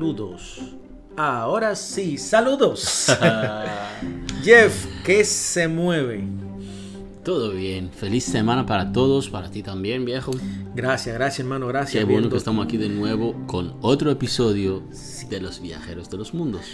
Saludos. 0.00 0.60
Ahora 1.16 1.74
sí, 1.74 2.18
saludos. 2.18 3.06
Jeff, 4.44 4.84
¿qué 5.02 5.24
se 5.24 5.68
mueve? 5.68 6.22
Todo 7.24 7.52
bien. 7.52 7.88
Feliz 7.90 8.24
semana 8.24 8.66
para 8.66 8.92
todos, 8.92 9.30
para 9.30 9.50
ti 9.50 9.62
también, 9.62 10.04
viejo. 10.04 10.32
Gracias, 10.74 11.14
gracias, 11.14 11.40
hermano, 11.40 11.66
gracias. 11.68 11.92
Qué 11.98 12.04
bueno 12.04 12.18
Viendo- 12.18 12.28
que 12.28 12.36
estamos 12.36 12.66
aquí 12.66 12.76
de 12.76 12.90
nuevo 12.90 13.34
con 13.46 13.72
otro 13.80 14.10
episodio 14.10 14.82
de 15.30 15.40
los 15.40 15.62
viajeros 15.62 16.10
de 16.10 16.18
los 16.18 16.34
mundos. 16.34 16.66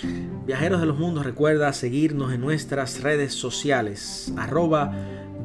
Viajeros 0.44 0.80
de 0.80 0.86
los 0.88 0.98
mundos, 0.98 1.24
recuerda 1.24 1.72
seguirnos 1.72 2.32
en 2.32 2.40
nuestras 2.40 3.02
redes 3.02 3.34
sociales, 3.34 4.32
arroba 4.36 4.92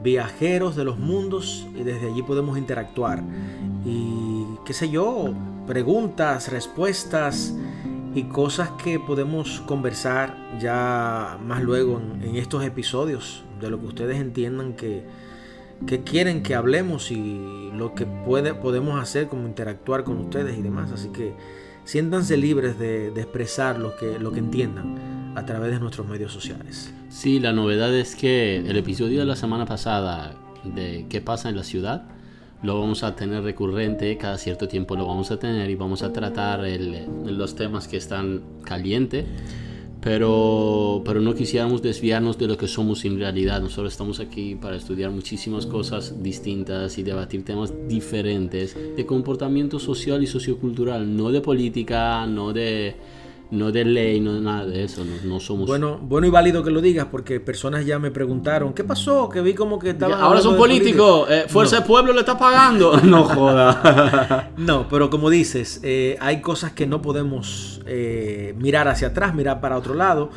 viajeros 0.03 0.75
de 0.75 0.83
los 0.83 0.97
mundos, 0.97 1.67
y 1.79 1.83
desde 1.83 2.09
allí 2.11 2.23
podemos 2.23 2.57
interactuar. 2.57 3.21
Y 3.85 4.45
qué 4.65 4.73
sé 4.73 4.89
yo, 4.89 5.31
preguntas, 5.67 6.49
respuestas 6.51 7.53
y 8.17 8.23
cosas 8.23 8.71
que 8.83 8.99
podemos 8.99 9.61
conversar 9.67 10.35
ya 10.59 11.37
más 11.45 11.61
luego 11.61 12.01
en, 12.23 12.35
estos 12.35 12.63
episodios, 12.63 13.43
de 13.61 13.69
lo 13.69 13.79
que 13.79 13.85
ustedes 13.85 14.19
entiendan 14.19 14.73
que, 14.73 15.03
que 15.85 16.01
quieren 16.03 16.41
que 16.41 16.55
hablemos 16.55 17.11
y 17.11 17.69
lo 17.75 17.93
que 17.93 18.07
puede, 18.07 18.55
podemos 18.55 18.99
hacer 18.99 19.27
como 19.27 19.47
interactuar 19.47 20.03
con 20.03 20.17
ustedes 20.17 20.57
y 20.57 20.63
demás. 20.63 20.91
Así 20.91 21.09
que 21.09 21.35
siéntanse 21.83 22.37
libres 22.37 22.79
de, 22.79 23.11
de 23.11 23.21
expresar 23.21 23.77
lo 23.77 23.95
que, 23.95 24.17
lo 24.17 24.31
que 24.31 24.39
entiendan 24.39 25.33
a 25.35 25.45
través 25.45 25.71
de 25.71 25.79
nuestros 25.79 26.07
medios 26.07 26.33
sociales. 26.33 26.91
Sí, 27.09 27.39
la 27.39 27.53
novedad 27.53 27.93
es 27.93 28.15
que 28.15 28.57
el 28.57 28.77
episodio 28.77 29.19
de 29.19 29.25
la 29.25 29.35
semana 29.35 29.67
pasada 29.67 30.33
de 30.63 31.05
qué 31.07 31.21
pasa 31.21 31.49
en 31.49 31.55
la 31.55 31.63
ciudad 31.63 32.16
lo 32.63 32.79
vamos 32.79 33.03
a 33.03 33.15
tener 33.15 33.43
recurrente, 33.43 34.17
cada 34.17 34.37
cierto 34.37 34.67
tiempo 34.67 34.95
lo 34.95 35.05
vamos 35.05 35.29
a 35.31 35.37
tener 35.37 35.69
y 35.69 35.75
vamos 35.75 36.01
a 36.03 36.11
tratar 36.11 36.65
el- 36.65 37.05
los 37.37 37.55
temas 37.55 37.87
que 37.87 37.97
están 37.97 38.41
calientes, 38.63 39.25
pero, 40.01 41.01
pero 41.03 41.19
no 41.21 41.33
quisiéramos 41.33 41.81
desviarnos 41.81 42.37
de 42.37 42.47
lo 42.47 42.57
que 42.57 42.67
somos 42.67 43.03
en 43.05 43.19
realidad. 43.19 43.61
Nosotros 43.61 43.91
estamos 43.93 44.19
aquí 44.19 44.55
para 44.55 44.75
estudiar 44.75 45.11
muchísimas 45.11 45.65
cosas 45.65 46.21
distintas 46.23 46.97
y 46.97 47.03
debatir 47.03 47.43
temas 47.43 47.73
diferentes 47.87 48.75
de 48.95 49.05
comportamiento 49.05 49.79
social 49.79 50.21
y 50.23 50.27
sociocultural, 50.27 51.15
no 51.17 51.31
de 51.31 51.41
política, 51.41 52.25
no 52.27 52.53
de, 52.53 52.95
no 53.51 53.71
de 53.71 53.85
ley, 53.85 54.19
no 54.19 54.33
de 54.33 54.41
nada 54.41 54.65
de 54.65 54.83
eso. 54.83 55.03
No, 55.05 55.13
no 55.35 55.39
somos 55.39 55.67
Bueno, 55.67 55.97
bueno 56.01 56.27
y 56.27 56.29
válido 56.29 56.63
que 56.63 56.71
lo 56.71 56.81
digas 56.81 57.07
porque 57.11 57.39
personas 57.39 57.85
ya 57.85 57.97
me 57.99 58.11
preguntaron, 58.11 58.73
¿qué 58.73 58.83
pasó? 58.83 59.29
Que 59.29 59.41
vi 59.41 59.53
como 59.53 59.79
que 59.79 59.91
estaban... 59.91 60.19
Ahora 60.19 60.41
son 60.41 60.57
políticos. 60.57 61.27
eh, 61.29 61.45
Fuerza 61.47 61.75
No. 61.77 61.79
del 61.81 61.87
Pueblo 61.87 62.13
le 62.13 62.19
está 62.19 62.37
pagando. 62.37 62.97
No 63.03 63.23
joda. 63.23 64.51
No, 64.57 64.87
pero 64.89 65.09
como 65.09 65.29
dices, 65.29 65.79
eh, 65.83 66.17
hay 66.19 66.41
cosas 66.41 66.73
que 66.73 66.85
no 66.87 67.01
podemos 67.01 67.81
eh, 67.85 68.53
mirar 68.57 68.87
hacia 68.87 69.09
atrás, 69.09 69.33
mirar 69.33 69.61
para 69.61 69.77
otro 69.77 69.93
lado. 69.93 70.29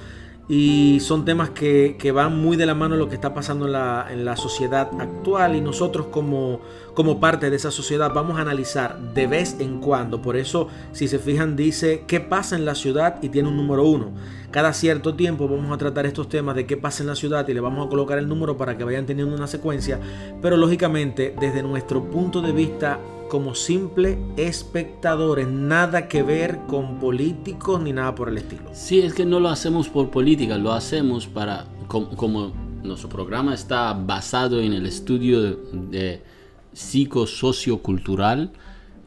Y 0.53 0.99
son 0.99 1.25
temas 1.25 1.51
que, 1.51 1.95
que 1.97 2.11
van 2.11 2.37
muy 2.37 2.57
de 2.57 2.67
la 2.67 2.75
mano 2.75 2.97
lo 2.97 3.09
que 3.09 3.15
está 3.15 3.33
pasando 3.33 3.67
en 3.67 3.73
la, 3.73 4.09
en 4.11 4.25
la 4.25 4.37
sociedad 4.37 4.91
actual. 4.99 5.55
Y 5.55 5.61
nosotros 5.61 6.09
como, 6.09 6.59
como 6.93 7.21
parte 7.21 7.51
de 7.51 7.57
esa 7.57 7.71
sociedad 7.71 8.13
vamos 8.13 8.37
a 8.37 8.41
analizar 8.41 8.99
de 9.15 9.29
vez 9.29 9.55
en 9.61 9.79
cuando. 9.79 10.21
Por 10.21 10.37
eso, 10.37 10.67
si 10.91 11.07
se 11.07 11.21
fijan, 11.21 11.55
dice 11.55 12.03
qué 12.09 12.19
pasa 12.19 12.57
en 12.57 12.65
la 12.65 12.75
ciudad 12.75 13.23
y 13.23 13.29
tiene 13.29 13.49
un 13.49 13.57
número 13.57 13.85
uno. 13.85 14.11
Cada 14.51 14.73
cierto 14.73 15.15
tiempo 15.15 15.47
vamos 15.47 15.73
a 15.73 15.79
tratar 15.79 16.05
estos 16.07 16.29
temas 16.29 16.57
de 16.57 16.67
qué 16.67 16.77
pasa 16.77 17.05
en 17.05 17.07
la 17.07 17.15
ciudad 17.15 17.47
y 17.47 17.55
le 17.55 17.61
vamos 17.61 17.87
a 17.87 17.89
colocar 17.89 18.19
el 18.19 18.29
número 18.29 18.57
para 18.57 18.77
que 18.77 18.83
vayan 18.83 19.07
teniendo 19.07 19.33
una 19.33 19.47
secuencia. 19.47 20.01
Pero 20.43 20.57
lógicamente, 20.57 21.33
desde 21.41 21.63
nuestro 21.63 22.03
punto 22.11 22.43
de 22.43 22.51
vista 22.51 22.99
como 23.31 23.55
simple 23.55 24.19
espectadores, 24.37 25.49
nada 25.49 26.09
que 26.09 26.23
ver 26.23 26.59
con 26.67 26.99
políticos 26.99 27.81
ni 27.81 27.93
nada 27.95 28.15
por 28.15 28.29
el 28.29 28.37
estilo. 28.37 28.65
Sí, 28.73 29.01
es 29.01 29.15
que 29.15 29.25
no 29.25 29.41
lo 29.41 29.49
hacemos 29.49 29.89
por 29.89 30.11
política, 30.11 30.59
lo 30.59 30.73
hacemos 30.73 31.27
para. 31.27 31.65
Como, 31.87 32.11
como 32.11 32.53
nuestro 32.83 33.09
programa 33.09 33.55
está 33.55 33.93
basado 33.95 34.61
en 34.61 34.73
el 34.73 34.85
estudio 34.85 35.41
de, 35.43 35.57
de 35.91 36.23
psicosociocultural. 36.73 38.53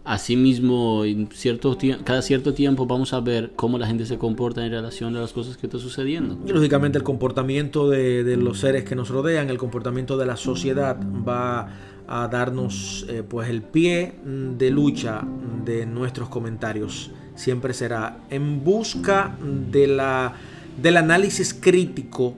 Asimismo, 0.06 1.06
en 1.06 1.30
cierto 1.31 1.78
cada 2.03 2.22
cierto 2.22 2.53
tiempo 2.53 2.86
vamos 2.86 3.14
a 3.14 3.22
ver 3.22 3.53
cómo 3.56 3.78
la 3.78 3.88
gente 3.88 4.06
se 4.06 4.18
comporta 4.18 4.66
en 4.66 4.72
relación 4.72 5.16
a 5.16 5.22
las 5.22 5.31
cosas 5.31 5.56
que 5.56 5.68
están 5.68 5.80
sucediendo. 5.80 6.38
Y 6.46 6.52
lógicamente 6.52 6.98
el 6.98 7.06
comportamiento 7.06 7.90
de, 7.90 8.24
de 8.24 8.36
los 8.36 8.59
seres 8.59 8.84
que 8.84 8.96
nos 8.96 9.09
rodean, 9.09 9.50
el 9.50 9.58
comportamiento 9.58 10.18
de 10.18 10.25
la 10.25 10.36
sociedad 10.36 10.98
va 11.28 11.69
a 12.08 12.28
darnos 12.28 13.06
eh, 13.09 13.24
pues 13.28 13.50
el 13.50 13.62
pie 13.62 14.14
mm, 14.24 14.58
de 14.58 14.69
lucha 14.69 15.22
de 15.66 15.86
nuestros 15.86 16.30
comentarios. 16.30 17.12
Siempre 17.36 17.74
será 17.74 18.19
en 18.30 18.64
busca 18.64 19.36
de 19.41 19.88
la, 19.88 20.34
del 20.81 20.97
análisis 20.97 21.53
crítico, 21.53 22.36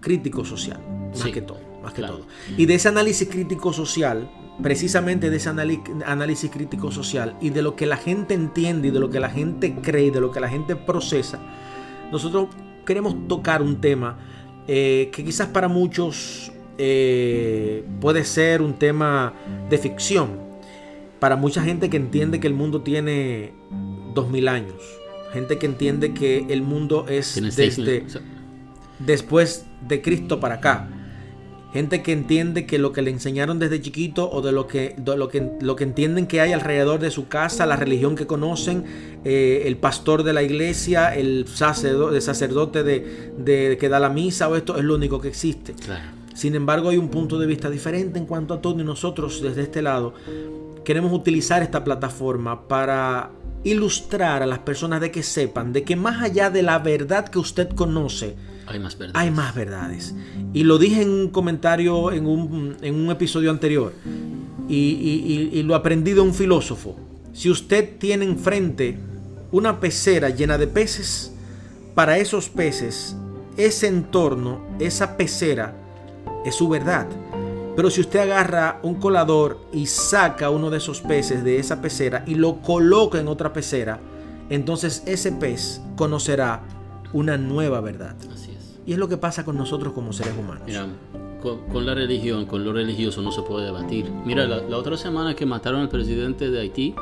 crítico 0.00 0.44
social, 0.44 0.80
más 1.10 1.20
Sí, 1.20 1.32
que 1.32 1.42
todo, 1.42 1.60
más 1.82 1.92
que 1.92 2.00
claro. 2.02 2.18
todo. 2.18 2.26
Y 2.56 2.66
de 2.66 2.74
ese 2.74 2.88
análisis 2.88 3.28
crítico 3.28 3.72
social, 3.72 4.30
precisamente 4.62 5.30
de 5.30 5.36
ese 5.36 5.50
análisis 5.50 6.50
crítico 6.50 6.90
social 6.90 7.36
y 7.40 7.50
de 7.50 7.62
lo 7.62 7.76
que 7.76 7.86
la 7.86 7.96
gente 7.96 8.34
entiende 8.34 8.88
y 8.88 8.90
de 8.90 9.00
lo 9.00 9.10
que 9.10 9.20
la 9.20 9.30
gente 9.30 9.74
cree 9.82 10.06
y 10.06 10.10
de 10.10 10.20
lo 10.20 10.30
que 10.32 10.40
la 10.40 10.48
gente 10.48 10.76
procesa, 10.76 11.38
nosotros 12.10 12.48
queremos 12.86 13.28
tocar 13.28 13.60
un 13.62 13.80
tema 13.80 14.16
eh, 14.66 15.10
que 15.12 15.24
quizás 15.24 15.48
para 15.48 15.68
muchos 15.68 16.52
eh, 16.78 17.84
puede 18.00 18.24
ser 18.24 18.62
un 18.62 18.74
tema 18.74 19.34
de 19.68 19.78
ficción. 19.78 20.48
Para 21.20 21.36
mucha 21.36 21.62
gente 21.62 21.90
que 21.90 21.96
entiende 21.96 22.38
que 22.40 22.46
el 22.46 22.54
mundo 22.54 22.82
tiene 22.82 23.52
2000 24.14 24.48
años. 24.48 24.74
Gente 25.32 25.58
que 25.58 25.66
entiende 25.66 26.14
que 26.14 26.46
el 26.48 26.62
mundo 26.62 27.06
es 27.08 27.34
desde 27.56 28.00
después 28.98 29.66
de 29.86 30.00
Cristo 30.02 30.40
para 30.40 30.56
acá. 30.56 30.88
Gente 31.72 32.02
que 32.02 32.12
entiende 32.12 32.64
que 32.64 32.78
lo 32.78 32.92
que 32.92 33.02
le 33.02 33.10
enseñaron 33.10 33.58
desde 33.58 33.78
chiquito 33.82 34.30
o 34.30 34.40
de 34.40 34.52
lo 34.52 34.66
que, 34.66 34.94
de 34.96 35.16
lo 35.18 35.28
que, 35.28 35.50
lo 35.60 35.76
que 35.76 35.84
entienden 35.84 36.26
que 36.26 36.40
hay 36.40 36.52
alrededor 36.52 36.98
de 36.98 37.10
su 37.10 37.28
casa, 37.28 37.66
la 37.66 37.76
religión 37.76 38.16
que 38.16 38.26
conocen, 38.26 38.84
eh, 39.24 39.64
el 39.66 39.76
pastor 39.76 40.22
de 40.22 40.32
la 40.32 40.42
iglesia, 40.42 41.14
el 41.14 41.46
sacerdote, 41.46 42.16
el 42.16 42.22
sacerdote 42.22 42.82
de, 42.84 43.32
de- 43.36 43.76
que 43.78 43.88
da 43.90 44.00
la 44.00 44.08
misa 44.08 44.48
o 44.48 44.56
esto 44.56 44.78
es 44.78 44.84
lo 44.84 44.94
único 44.94 45.20
que 45.20 45.28
existe. 45.28 45.74
claro. 45.74 46.16
Sin 46.38 46.54
embargo, 46.54 46.90
hay 46.90 46.98
un 46.98 47.08
punto 47.08 47.36
de 47.36 47.46
vista 47.48 47.68
diferente 47.68 48.16
en 48.16 48.24
cuanto 48.24 48.54
a 48.54 48.60
todo 48.62 48.78
y 48.80 48.84
nosotros 48.84 49.42
desde 49.42 49.62
este 49.62 49.82
lado 49.82 50.14
queremos 50.84 51.12
utilizar 51.12 51.64
esta 51.64 51.82
plataforma 51.82 52.68
para 52.68 53.30
ilustrar 53.64 54.44
a 54.44 54.46
las 54.46 54.60
personas 54.60 55.00
de 55.00 55.10
que 55.10 55.24
sepan 55.24 55.72
de 55.72 55.82
que 55.82 55.96
más 55.96 56.22
allá 56.22 56.48
de 56.48 56.62
la 56.62 56.78
verdad 56.78 57.26
que 57.28 57.40
usted 57.40 57.68
conoce, 57.70 58.36
Hay 58.68 58.78
más 58.78 58.96
verdad. 58.96 59.20
hay 59.20 59.32
más 59.32 59.52
verdades. 59.52 60.14
Y 60.54 60.62
lo 60.62 60.78
dije 60.78 61.02
en 61.02 61.10
un 61.10 61.28
comentario 61.30 62.12
en 62.12 62.24
un, 62.26 62.76
en 62.82 62.94
un 62.94 63.10
episodio 63.10 63.50
anterior. 63.50 63.92
Y, 64.68 64.76
y- 64.76 65.50
y- 65.54 65.58
y 65.58 65.62
lo 65.64 65.74
aprendí 65.74 66.12
de 66.12 66.20
un 66.20 66.32
filósofo. 66.34 66.94
Si 67.32 67.50
usted 67.50 67.98
tiene 67.98 68.24
enfrente 68.24 68.96
una 69.50 69.80
pecera 69.80 70.28
llena 70.30 70.56
de 70.56 70.68
peces, 70.68 71.32
para 71.96 72.16
esos 72.18 72.48
peces, 72.48 73.16
ese 73.56 73.88
entorno, 73.88 74.60
esa 74.78 75.16
pecera, 75.16 75.74
es 76.48 76.54
su 76.54 76.68
verdad. 76.68 77.06
Pero 77.76 77.90
si 77.90 78.00
usted 78.00 78.20
agarra 78.20 78.80
un 78.82 78.96
colador 78.96 79.60
y 79.72 79.86
saca 79.86 80.50
uno 80.50 80.68
de 80.68 80.78
esos 80.78 81.00
peces 81.00 81.44
de 81.44 81.58
esa 81.58 81.80
pecera 81.80 82.24
y 82.26 82.34
lo 82.34 82.56
coloca 82.56 83.20
en 83.20 83.28
otra 83.28 83.52
pecera, 83.52 84.00
entonces 84.50 85.04
ese 85.06 85.30
pez 85.30 85.80
conocerá 85.96 86.62
una 87.12 87.36
nueva 87.36 87.80
verdad. 87.80 88.16
Así 88.34 88.50
es. 88.50 88.80
Y 88.84 88.92
es 88.92 88.98
lo 88.98 89.08
que 89.08 89.16
pasa 89.16 89.44
con 89.44 89.56
nosotros 89.56 89.92
como 89.92 90.12
seres 90.12 90.34
humanos. 90.36 90.64
Mira, 90.66 90.86
con, 91.40 91.68
con 91.68 91.86
la 91.86 91.94
religión, 91.94 92.46
con 92.46 92.64
lo 92.64 92.72
religioso 92.72 93.22
no 93.22 93.30
se 93.30 93.42
puede 93.42 93.66
debatir. 93.66 94.10
Mira, 94.24 94.46
la, 94.46 94.56
la 94.56 94.76
otra 94.76 94.96
semana 94.96 95.36
que 95.36 95.46
mataron 95.46 95.82
al 95.82 95.88
presidente 95.88 96.50
de 96.50 96.60
Haití, 96.60 96.96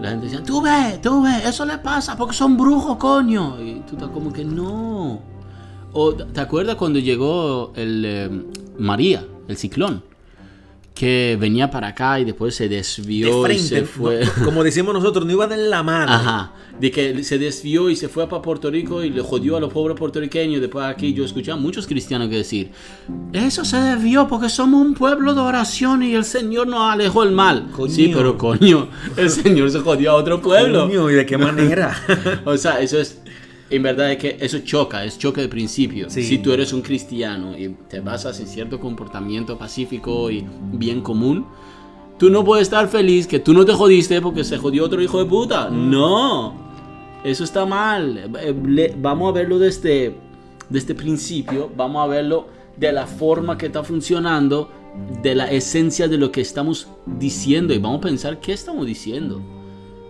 la 0.00 0.10
gente 0.10 0.26
decía, 0.26 0.42
tú 0.42 0.60
ves, 0.60 1.00
tú 1.00 1.22
ves, 1.22 1.46
eso 1.46 1.64
le 1.64 1.78
pasa 1.78 2.16
porque 2.16 2.34
son 2.34 2.56
brujos, 2.56 2.96
coño. 2.96 3.60
Y 3.60 3.80
tú 3.80 3.94
estás 3.94 4.10
como 4.10 4.32
que 4.32 4.44
no. 4.44 5.20
O, 5.98 6.14
¿te 6.14 6.40
acuerdas 6.40 6.76
cuando 6.76 6.98
llegó 6.98 7.72
el 7.74 8.04
eh, 8.04 8.30
María, 8.78 9.26
el 9.48 9.56
ciclón? 9.56 10.02
Que 10.94 11.38
venía 11.40 11.70
para 11.70 11.88
acá 11.88 12.20
y 12.20 12.26
después 12.26 12.54
se 12.54 12.68
de 12.68 12.76
desvió 12.76 13.40
y 13.40 13.44
frente, 13.44 13.62
se 13.62 13.84
fue. 13.86 14.20
no, 14.24 14.44
como 14.44 14.62
decimos 14.62 14.92
nosotros, 14.92 15.24
no 15.24 15.32
iba 15.32 15.46
de 15.46 15.56
la 15.56 15.82
mano. 15.82 16.12
Ajá, 16.12 16.52
de 16.78 16.90
que 16.90 17.24
se 17.24 17.38
desvió 17.38 17.88
y 17.88 17.96
se 17.96 18.10
fue 18.10 18.28
para 18.28 18.42
Puerto 18.42 18.70
Rico 18.70 19.02
y 19.02 19.08
le 19.08 19.22
jodió 19.22 19.56
a 19.56 19.60
los 19.60 19.72
pobres 19.72 19.98
puertorriqueños. 19.98 20.60
Después 20.60 20.84
aquí 20.84 21.14
yo 21.14 21.24
escuché 21.24 21.52
a 21.52 21.56
muchos 21.56 21.86
cristianos 21.86 22.28
que 22.28 22.36
decir, 22.36 22.72
eso 23.32 23.64
se 23.64 23.78
desvió 23.78 24.28
porque 24.28 24.50
somos 24.50 24.84
un 24.84 24.92
pueblo 24.92 25.32
de 25.32 25.40
oración 25.40 26.02
y 26.02 26.14
el 26.14 26.24
Señor 26.24 26.66
nos 26.66 26.92
alejó 26.92 27.22
el 27.22 27.32
mal. 27.32 27.68
Coño. 27.72 27.90
Sí, 27.92 28.12
pero 28.14 28.36
coño, 28.36 28.88
el 29.16 29.30
Señor 29.30 29.70
se 29.70 29.80
jodió 29.80 30.10
a 30.10 30.14
otro 30.16 30.42
pueblo. 30.42 30.88
Coño, 30.88 31.10
¿y 31.10 31.14
de 31.14 31.24
qué 31.24 31.38
manera? 31.38 31.96
O 32.44 32.56
sea, 32.56 32.80
eso 32.80 32.98
es, 32.98 33.18
en 33.68 33.82
verdad 33.82 34.12
es 34.12 34.18
que 34.18 34.36
eso 34.40 34.58
choca, 34.60 35.04
es 35.04 35.18
choque 35.18 35.40
de 35.40 35.48
principio. 35.48 36.08
Sí. 36.08 36.22
Si 36.22 36.38
tú 36.38 36.52
eres 36.52 36.72
un 36.72 36.82
cristiano 36.82 37.56
y 37.56 37.68
te 37.88 38.00
basas 38.00 38.38
en 38.40 38.46
cierto 38.46 38.78
comportamiento 38.78 39.58
pacífico 39.58 40.30
y 40.30 40.44
bien 40.72 41.00
común, 41.00 41.46
tú 42.18 42.30
no 42.30 42.44
puedes 42.44 42.64
estar 42.64 42.88
feliz 42.88 43.26
que 43.26 43.40
tú 43.40 43.52
no 43.52 43.64
te 43.64 43.72
jodiste 43.72 44.20
porque 44.20 44.44
se 44.44 44.58
jodió 44.58 44.84
otro 44.84 45.02
hijo 45.02 45.18
de 45.18 45.26
puta. 45.26 45.68
No. 45.68 46.54
Eso 47.24 47.42
está 47.42 47.66
mal. 47.66 48.30
Eh, 48.40 48.94
vamos 48.98 49.30
a 49.30 49.32
verlo 49.32 49.58
desde, 49.58 50.14
desde 50.68 50.94
principio, 50.94 51.70
vamos 51.76 52.04
a 52.04 52.06
verlo 52.06 52.46
de 52.76 52.92
la 52.92 53.06
forma 53.06 53.58
que 53.58 53.66
está 53.66 53.82
funcionando, 53.82 54.70
de 55.22 55.34
la 55.34 55.50
esencia 55.50 56.08
de 56.08 56.18
lo 56.18 56.30
que 56.30 56.40
estamos 56.40 56.88
diciendo 57.04 57.74
y 57.74 57.78
vamos 57.78 57.98
a 57.98 58.02
pensar 58.02 58.38
qué 58.38 58.52
estamos 58.52 58.86
diciendo. 58.86 59.42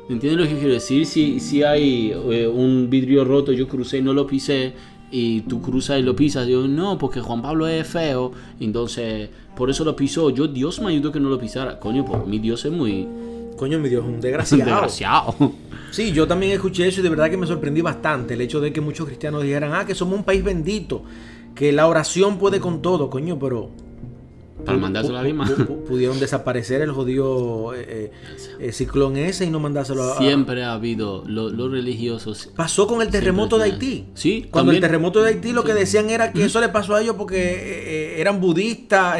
¿Entiendes 0.09 0.41
lo 0.41 0.49
que 0.49 0.59
quiero 0.59 0.75
decir? 0.75 1.05
Si, 1.07 1.41
si 1.41 1.63
hay 1.63 2.13
eh, 2.13 2.47
un 2.47 2.89
vidrio 2.89 3.25
roto, 3.25 3.53
yo 3.53 3.67
crucé 3.67 3.99
y 3.99 4.03
no 4.03 4.13
lo 4.13 4.27
pisé, 4.27 4.75
y 5.11 5.43
tú 5.43 5.61
cruzas 5.61 5.99
y 5.99 6.03
lo 6.03 6.15
pisas, 6.17 6.47
yo 6.47 6.67
no, 6.67 6.99
porque 6.99 7.21
Juan 7.21 7.43
Pablo 7.43 7.67
es 7.67 7.87
feo, 7.87 8.33
entonces 8.61 9.31
por 9.57 9.71
eso 9.71 9.85
lo 9.85 9.97
pisó. 9.97 10.31
Yo, 10.31 10.47
Dios 10.47 10.81
me 10.81 10.91
ayudó 10.91 11.13
que 11.13 11.21
no 11.21 11.29
lo 11.29 11.39
pisara. 11.39 11.79
Coño, 11.81 12.05
pues 12.05 12.27
mi 12.27 12.39
Dios 12.39 12.65
es 12.65 12.73
muy 12.73 13.07
Coño, 13.57 13.79
mi 13.79 13.89
Dios, 13.89 14.05
un 14.05 14.21
desgraciado. 14.21 14.65
desgraciado. 14.65 15.35
Sí, 15.93 16.13
yo 16.13 16.27
también 16.27 16.53
escuché 16.53 16.89
eso 16.89 17.01
y 17.01 17.03
de 17.03 17.09
verdad 17.09 17.31
que 17.31 17.39
me 17.39 17.47
sorprendí 17.47 17.81
bastante 17.81 18.35
el 18.35 18.41
hecho 18.43 18.61
de 18.61 18.71
que 18.71 18.83
muchos 18.83 19.07
cristianos 19.07 19.45
dijeran, 19.45 19.73
ah, 19.73 19.87
que 19.87 19.95
somos 19.95 20.19
un 20.19 20.25
país 20.25 20.45
bendito, 20.45 21.05
que 21.55 21.73
la 21.73 21.87
oración 21.87 22.39
puede 22.39 22.61
con 22.61 22.83
todo, 22.83 23.09
coño, 23.09 23.39
pero... 23.39 23.71
Para 24.67 24.79
mandárselo 24.79 25.17
a 25.17 25.21
alguien 25.21 25.37
más. 25.37 25.51
pu- 25.51 25.67
pu- 25.67 25.85
Pudieron 25.85 26.19
desaparecer 26.21 26.83
el 26.83 26.91
jodido 26.91 27.73
eh, 27.75 27.85
eh, 27.89 28.13
eh, 28.61 28.73
ciclón 28.73 29.17
ese 29.17 29.45
y 29.47 29.51
no 29.51 29.61
mandárselo 29.61 30.03
a... 30.13 30.19
Siempre 30.19 30.65
ha 30.65 30.73
habido 30.73 31.23
lo- 31.27 31.49
los 31.51 31.71
religiosos. 31.71 32.51
Pasó 32.55 32.87
con 32.87 33.01
el 33.03 33.09
terremoto 33.09 33.57
de 33.59 33.65
Haití. 33.65 34.07
Sí, 34.15 34.47
Cuando 34.51 34.73
el 34.73 34.81
terremoto 34.81 35.23
de 35.23 35.31
Haití 35.31 35.53
lo 35.53 35.65
que 35.65 35.73
decían 35.73 36.11
era 36.11 36.33
que 36.33 36.45
eso 36.45 36.61
le 36.61 36.69
pasó 36.69 36.95
a 36.97 37.01
ellos 37.03 37.15
porque 37.17 37.37
eh, 37.39 38.21
eran 38.21 38.41
budistas, 38.41 39.17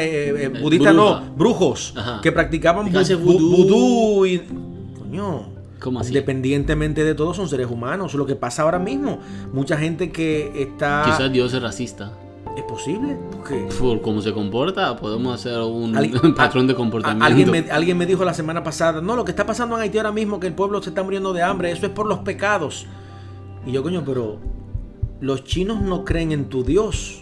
budistas 0.61 0.93
bruja. 0.93 1.21
no, 1.21 1.35
brujos, 1.35 1.93
Ajá. 1.95 2.19
que 2.21 2.31
practicaban 2.31 2.91
vudú 2.91 4.25
y... 4.25 4.39
Coño. 4.99 5.55
¿Cómo 5.79 5.99
así? 5.99 6.09
Independientemente 6.09 7.03
de 7.03 7.13
todo, 7.13 7.33
son 7.35 7.47
seres 7.47 7.67
humanos. 7.69 8.13
Lo 8.15 8.25
que 8.25 8.35
pasa 8.35 8.63
ahora 8.63 8.79
mismo, 8.79 9.19
mucha 9.53 9.77
gente 9.77 10.11
que 10.11 10.51
está... 10.61 11.03
Quizás 11.05 11.31
Dios 11.31 11.53
es 11.53 11.61
racista. 11.61 12.11
¿Es 12.57 12.63
posible? 12.63 13.15
Porque... 13.31 13.69
Por 13.79 14.01
cómo 14.01 14.19
se 14.21 14.33
comporta, 14.33 14.95
podemos 14.97 15.35
hacer 15.35 15.59
un 15.59 15.95
Alguien- 15.95 16.33
patrón 16.35 16.65
de 16.65 16.73
comportamiento. 16.73 17.23
alguien, 17.25 17.51
me, 17.51 17.59
alguien 17.71 17.97
me 17.97 18.05
dijo 18.07 18.25
la 18.25 18.33
semana 18.33 18.63
pasada, 18.63 18.99
no, 18.99 19.15
lo 19.15 19.23
que 19.23 19.31
está 19.31 19.45
pasando 19.45 19.75
en 19.75 19.83
Haití 19.83 19.97
ahora 19.99 20.11
mismo, 20.11 20.39
que 20.39 20.47
el 20.47 20.53
pueblo 20.53 20.81
se 20.81 20.89
está 20.89 21.03
muriendo 21.03 21.33
de 21.33 21.43
hambre, 21.43 21.71
eso 21.71 21.85
es 21.85 21.91
por 21.91 22.07
los 22.07 22.19
pecados. 22.19 22.87
Y 23.65 23.71
yo, 23.73 23.83
coño, 23.83 24.01
pero 24.03 24.39
los 25.21 25.43
chinos 25.43 25.81
no 25.81 26.03
creen 26.03 26.31
en 26.31 26.45
tu 26.49 26.63
Dios 26.63 27.21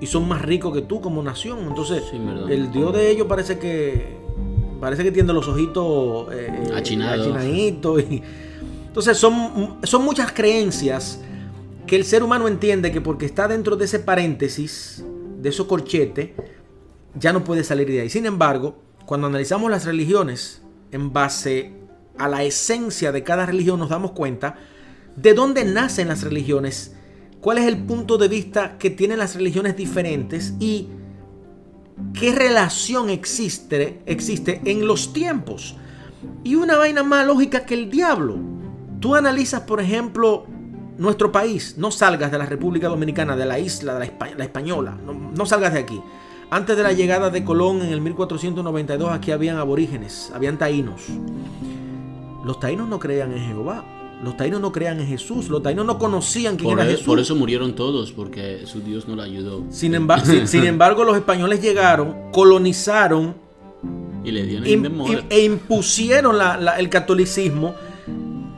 y 0.00 0.06
son 0.06 0.26
más 0.26 0.42
ricos 0.42 0.74
que 0.74 0.82
tú 0.82 1.00
como 1.00 1.22
nación. 1.22 1.60
Entonces, 1.68 2.02
Sí, 2.10 2.16
el 2.50 2.72
Dios 2.72 2.92
de 2.92 3.10
ellos 3.10 3.26
parece 3.28 3.58
que 3.60 4.16
parece 4.80 5.04
que 5.04 5.12
tiene 5.12 5.32
los 5.32 5.46
ojitos 5.46 6.26
eh, 6.32 6.64
eh, 6.66 6.72
Achinados. 6.74 7.44
y- 7.44 7.68
entonces 8.88 9.16
son, 9.16 9.76
son 9.84 10.04
muchas 10.04 10.32
creencias 10.32 11.20
que 11.92 11.96
el 11.96 12.06
ser 12.06 12.22
humano 12.22 12.48
entiende 12.48 12.90
que 12.90 13.02
porque 13.02 13.26
está 13.26 13.48
dentro 13.48 13.76
de 13.76 13.84
ese 13.84 13.98
paréntesis, 13.98 15.04
de 15.36 15.50
esos 15.50 15.66
corchetes, 15.66 16.30
ya 17.14 17.34
no 17.34 17.44
puede 17.44 17.64
salir 17.64 17.86
de 17.86 18.00
ahí. 18.00 18.08
Sin 18.08 18.24
embargo, 18.24 18.78
cuando 19.04 19.26
analizamos 19.26 19.70
las 19.70 19.84
religiones 19.84 20.62
en 20.90 21.12
base 21.12 21.74
a 22.16 22.28
la 22.28 22.44
esencia 22.44 23.12
de 23.12 23.22
cada 23.22 23.44
religión, 23.44 23.78
nos 23.78 23.90
damos 23.90 24.12
cuenta 24.12 24.56
de 25.16 25.34
dónde 25.34 25.66
nacen 25.66 26.08
las 26.08 26.22
religiones, 26.22 26.96
cuál 27.42 27.58
es 27.58 27.66
el 27.66 27.76
punto 27.76 28.16
de 28.16 28.28
vista 28.28 28.78
que 28.78 28.88
tienen 28.88 29.18
las 29.18 29.34
religiones 29.34 29.76
diferentes 29.76 30.54
y 30.58 30.88
qué 32.18 32.34
relación 32.34 33.10
existe, 33.10 34.00
existe 34.06 34.62
en 34.64 34.86
los 34.86 35.12
tiempos. 35.12 35.76
Y 36.42 36.54
una 36.54 36.78
vaina 36.78 37.02
más 37.02 37.26
lógica 37.26 37.66
que 37.66 37.74
el 37.74 37.90
diablo. 37.90 38.38
Tú 38.98 39.14
analizas, 39.14 39.60
por 39.60 39.78
ejemplo, 39.78 40.46
nuestro 40.98 41.32
país. 41.32 41.74
No 41.78 41.90
salgas 41.90 42.30
de 42.30 42.38
la 42.38 42.46
República 42.46 42.88
Dominicana, 42.88 43.36
de 43.36 43.46
la 43.46 43.58
isla, 43.58 43.94
de 43.94 43.98
la, 44.00 44.06
Espa- 44.06 44.34
la 44.36 44.44
española. 44.44 44.96
No, 45.04 45.12
no 45.14 45.46
salgas 45.46 45.72
de 45.72 45.80
aquí. 45.80 46.00
Antes 46.50 46.76
de 46.76 46.82
la 46.82 46.92
llegada 46.92 47.30
de 47.30 47.44
Colón 47.44 47.80
en 47.82 47.92
el 47.92 48.00
1492, 48.02 49.10
aquí 49.10 49.30
habían 49.30 49.56
aborígenes, 49.56 50.30
habían 50.34 50.58
taínos. 50.58 51.02
Los 52.44 52.60
taínos 52.60 52.88
no 52.88 52.98
creían 52.98 53.32
en 53.32 53.44
Jehová. 53.46 53.84
Los 54.22 54.36
taínos 54.36 54.60
no 54.60 54.70
creían 54.70 55.00
en 55.00 55.06
Jesús. 55.08 55.48
Los 55.48 55.62
taínos 55.62 55.84
no 55.86 55.98
conocían 55.98 56.56
quién 56.56 56.70
Por, 56.70 56.78
era 56.80 56.88
e- 56.88 56.92
Jesús. 56.92 57.06
por 57.06 57.18
eso 57.18 57.34
murieron 57.34 57.74
todos, 57.74 58.12
porque 58.12 58.62
su 58.66 58.80
Dios 58.80 59.08
no 59.08 59.16
le 59.16 59.22
ayudó. 59.22 59.64
Sin, 59.70 59.94
emba- 59.94 60.22
sin- 60.24 60.46
sin 60.46 60.64
embargo, 60.64 61.04
los 61.04 61.16
españoles 61.16 61.60
llegaron, 61.62 62.30
colonizaron 62.32 63.34
Y 64.24 64.30
le 64.30 64.44
dieron 64.44 64.66
e 65.30 65.40
impusieron 65.44 66.38
la- 66.38 66.56
la- 66.56 66.78
el 66.78 66.88
catolicismo 66.88 67.74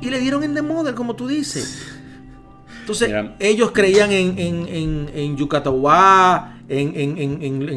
y 0.03 0.11
le 0.11 0.21
dieron 0.21 0.43
en 0.45 0.53
the 0.55 0.61
model, 0.63 0.95
como 0.95 1.15
tú 1.15 1.27
dices. 1.29 1.94
Entonces, 2.85 3.09
ellos 3.41 3.71
creían 3.73 4.13
en, 4.13 4.39
en, 4.39 4.69
en, 4.69 5.09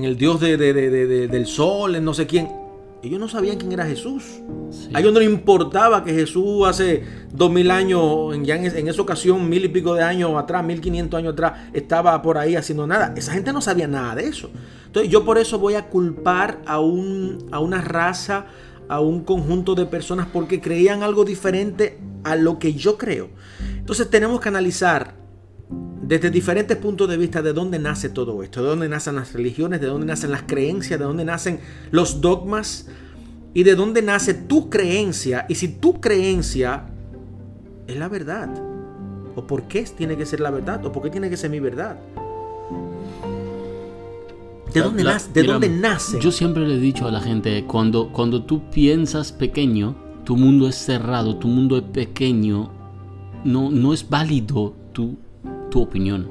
el 0.04 0.18
dios 0.18 0.42
de- 0.42 0.58
de- 0.58 0.74
de- 0.74 0.90
de- 0.90 1.08
de- 1.08 1.28
del 1.30 1.46
sol, 1.46 1.96
en 1.96 2.04
no 2.04 2.14
sé 2.14 2.28
quién. 2.28 2.50
Ellos 3.04 3.20
no 3.20 3.30
sabían 3.30 3.58
quién 3.58 3.72
era 3.72 3.86
Jesús. 3.86 4.24
A 4.94 5.00
ellos 5.00 5.14
no 5.14 5.20
les 5.20 5.30
importaba 5.30 6.04
que 6.04 6.14
Jesús 6.14 6.68
hace 6.68 7.04
dos 7.32 7.52
mil 7.52 7.70
años, 7.72 8.36
ya 8.44 8.56
en 8.56 8.88
esa 8.88 9.02
ocasión, 9.02 9.48
mil 9.48 9.64
y 9.64 9.68
pico 9.70 9.94
de 9.94 10.04
años 10.04 10.32
atrás, 10.36 10.66
mil 10.66 10.82
quinientos 10.82 11.18
años 11.18 11.34
atrás, 11.34 11.54
estaba 11.74 12.22
por 12.22 12.38
ahí 12.38 12.56
haciendo 12.56 12.88
nada. 12.88 13.14
Esa 13.16 13.34
gente 13.34 13.54
no 13.54 13.62
sabía 13.62 13.88
nada 13.88 14.16
de 14.16 14.28
eso. 14.28 14.50
Entonces 14.88 15.12
yo 15.12 15.24
por 15.24 15.38
eso 15.38 15.60
voy 15.60 15.76
a 15.76 15.86
culpar 15.86 16.60
a, 16.66 16.80
un, 16.80 17.46
a 17.52 17.60
una 17.60 17.82
raza, 17.82 18.48
a 18.90 19.00
un 19.00 19.24
conjunto 19.24 19.76
de 19.76 19.86
personas 19.86 20.28
porque 20.34 20.60
creían 20.60 21.04
algo 21.04 21.24
diferente 21.24 22.00
a 22.24 22.36
lo 22.36 22.58
que 22.58 22.74
yo 22.74 22.98
creo. 22.98 23.30
Entonces 23.88 24.10
tenemos 24.10 24.42
que 24.42 24.50
analizar 24.50 25.16
desde 26.02 26.30
diferentes 26.30 26.76
puntos 26.76 27.08
de 27.08 27.16
vista 27.16 27.42
de 27.42 27.54
dónde 27.54 27.80
nace 27.80 28.10
todo 28.10 28.44
esto, 28.44 28.62
de 28.62 28.68
dónde 28.68 28.90
nacen 28.90 29.16
las 29.16 29.32
religiones, 29.32 29.80
de 29.80 29.88
dónde 29.88 30.06
nacen 30.08 30.30
las 30.30 30.42
creencias, 30.42 31.00
de 31.00 31.06
dónde 31.06 31.24
nacen 31.24 31.62
los 31.92 32.20
dogmas 32.20 32.90
y 33.54 33.64
de 33.64 33.76
dónde 33.76 34.02
nace 34.02 34.34
tu 34.34 34.70
creencia 34.70 35.46
y 35.48 35.56
si 35.56 35.70
tu 35.70 36.02
creencia 36.02 36.84
es 37.88 37.96
la 37.98 38.10
verdad. 38.10 38.50
¿O 39.38 39.48
por 39.48 39.70
qué 39.70 39.84
tiene 39.98 40.18
que 40.18 40.26
ser 40.26 40.42
la 40.42 40.50
verdad? 40.52 40.86
¿O 40.86 40.92
por 40.92 41.04
qué 41.04 41.10
tiene 41.10 41.30
que 41.30 41.38
ser 41.38 41.50
mi 41.50 41.62
verdad? 41.62 41.98
¿De 44.74 44.82
dónde, 44.82 45.06
la- 45.06 45.14
nace? 45.14 45.32
¿De 45.32 45.42
mira, 45.44 45.54
dónde 45.54 45.70
nace? 45.70 46.20
Yo 46.20 46.34
siempre 46.34 46.68
le 46.68 46.76
he 46.76 46.80
dicho 46.80 47.08
a 47.08 47.12
la 47.12 47.22
gente, 47.22 47.64
cuando, 47.66 48.12
cuando 48.12 48.44
tú 48.44 48.70
piensas 48.70 49.32
pequeño, 49.32 49.96
tu 50.26 50.36
mundo 50.36 50.68
es 50.68 50.76
cerrado, 50.76 51.38
tu 51.38 51.48
mundo 51.48 51.78
es 51.78 51.84
pequeño, 51.84 52.76
no, 53.44 53.70
no 53.72 53.94
es 53.94 54.08
válido 54.10 54.74
tu, 54.94 55.18
tu 55.70 55.82
opinión. 55.82 56.28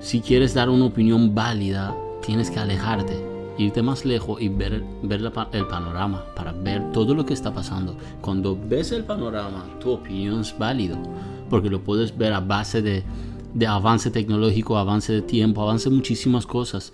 Si 0.00 0.20
quieres 0.20 0.54
dar 0.54 0.70
una 0.70 0.86
opinión 0.86 1.34
válida, 1.34 1.94
tienes 2.24 2.50
que 2.50 2.58
alejarte, 2.58 3.22
irte 3.58 3.82
más 3.82 4.04
lejos 4.04 4.40
y 4.40 4.48
ver, 4.48 4.82
ver 5.02 5.20
el 5.52 5.66
panorama, 5.66 6.24
para 6.34 6.52
ver 6.52 6.90
todo 6.92 7.14
lo 7.14 7.26
que 7.26 7.34
está 7.34 7.52
pasando. 7.52 7.96
Cuando 8.20 8.58
ves 8.68 8.92
el 8.92 9.04
panorama, 9.04 9.66
tu 9.80 9.90
opinión 9.90 10.40
es 10.40 10.56
válido, 10.56 10.96
porque 11.50 11.68
lo 11.68 11.82
puedes 11.84 12.16
ver 12.16 12.32
a 12.32 12.40
base 12.40 12.80
de, 12.80 13.02
de 13.52 13.66
avance 13.66 14.10
tecnológico, 14.10 14.78
avance 14.78 15.12
de 15.12 15.22
tiempo, 15.22 15.60
avance 15.62 15.90
de 15.90 15.96
muchísimas 15.96 16.46
cosas. 16.46 16.92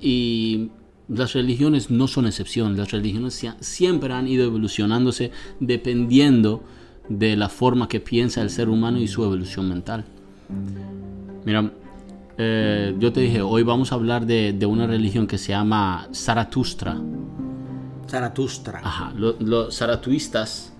Y 0.00 0.70
las 1.08 1.32
religiones 1.34 1.90
no 1.90 2.08
son 2.08 2.26
excepción, 2.26 2.76
las 2.76 2.90
religiones 2.90 3.40
sie- 3.42 3.54
siempre 3.60 4.12
han 4.12 4.26
ido 4.26 4.44
evolucionándose 4.44 5.30
dependiendo 5.60 6.62
de 7.08 7.36
la 7.36 7.48
forma 7.48 7.88
que 7.88 8.00
piensa 8.00 8.42
el 8.42 8.50
ser 8.50 8.68
humano 8.68 8.98
y 8.98 9.08
su 9.08 9.24
evolución 9.24 9.68
mental. 9.68 10.04
Mira, 11.44 11.70
eh, 12.36 12.94
yo 12.98 13.12
te 13.12 13.20
dije, 13.20 13.40
hoy 13.42 13.62
vamos 13.62 13.92
a 13.92 13.94
hablar 13.94 14.26
de, 14.26 14.52
de 14.52 14.66
una 14.66 14.86
religión 14.86 15.26
que 15.26 15.38
se 15.38 15.48
llama 15.52 16.08
Zaratustra. 16.14 16.96
Zaratustra. 18.08 18.80
Ajá, 18.82 19.12
lo- 19.16 19.36
los 19.40 19.76
zaratuistas, 19.76 20.72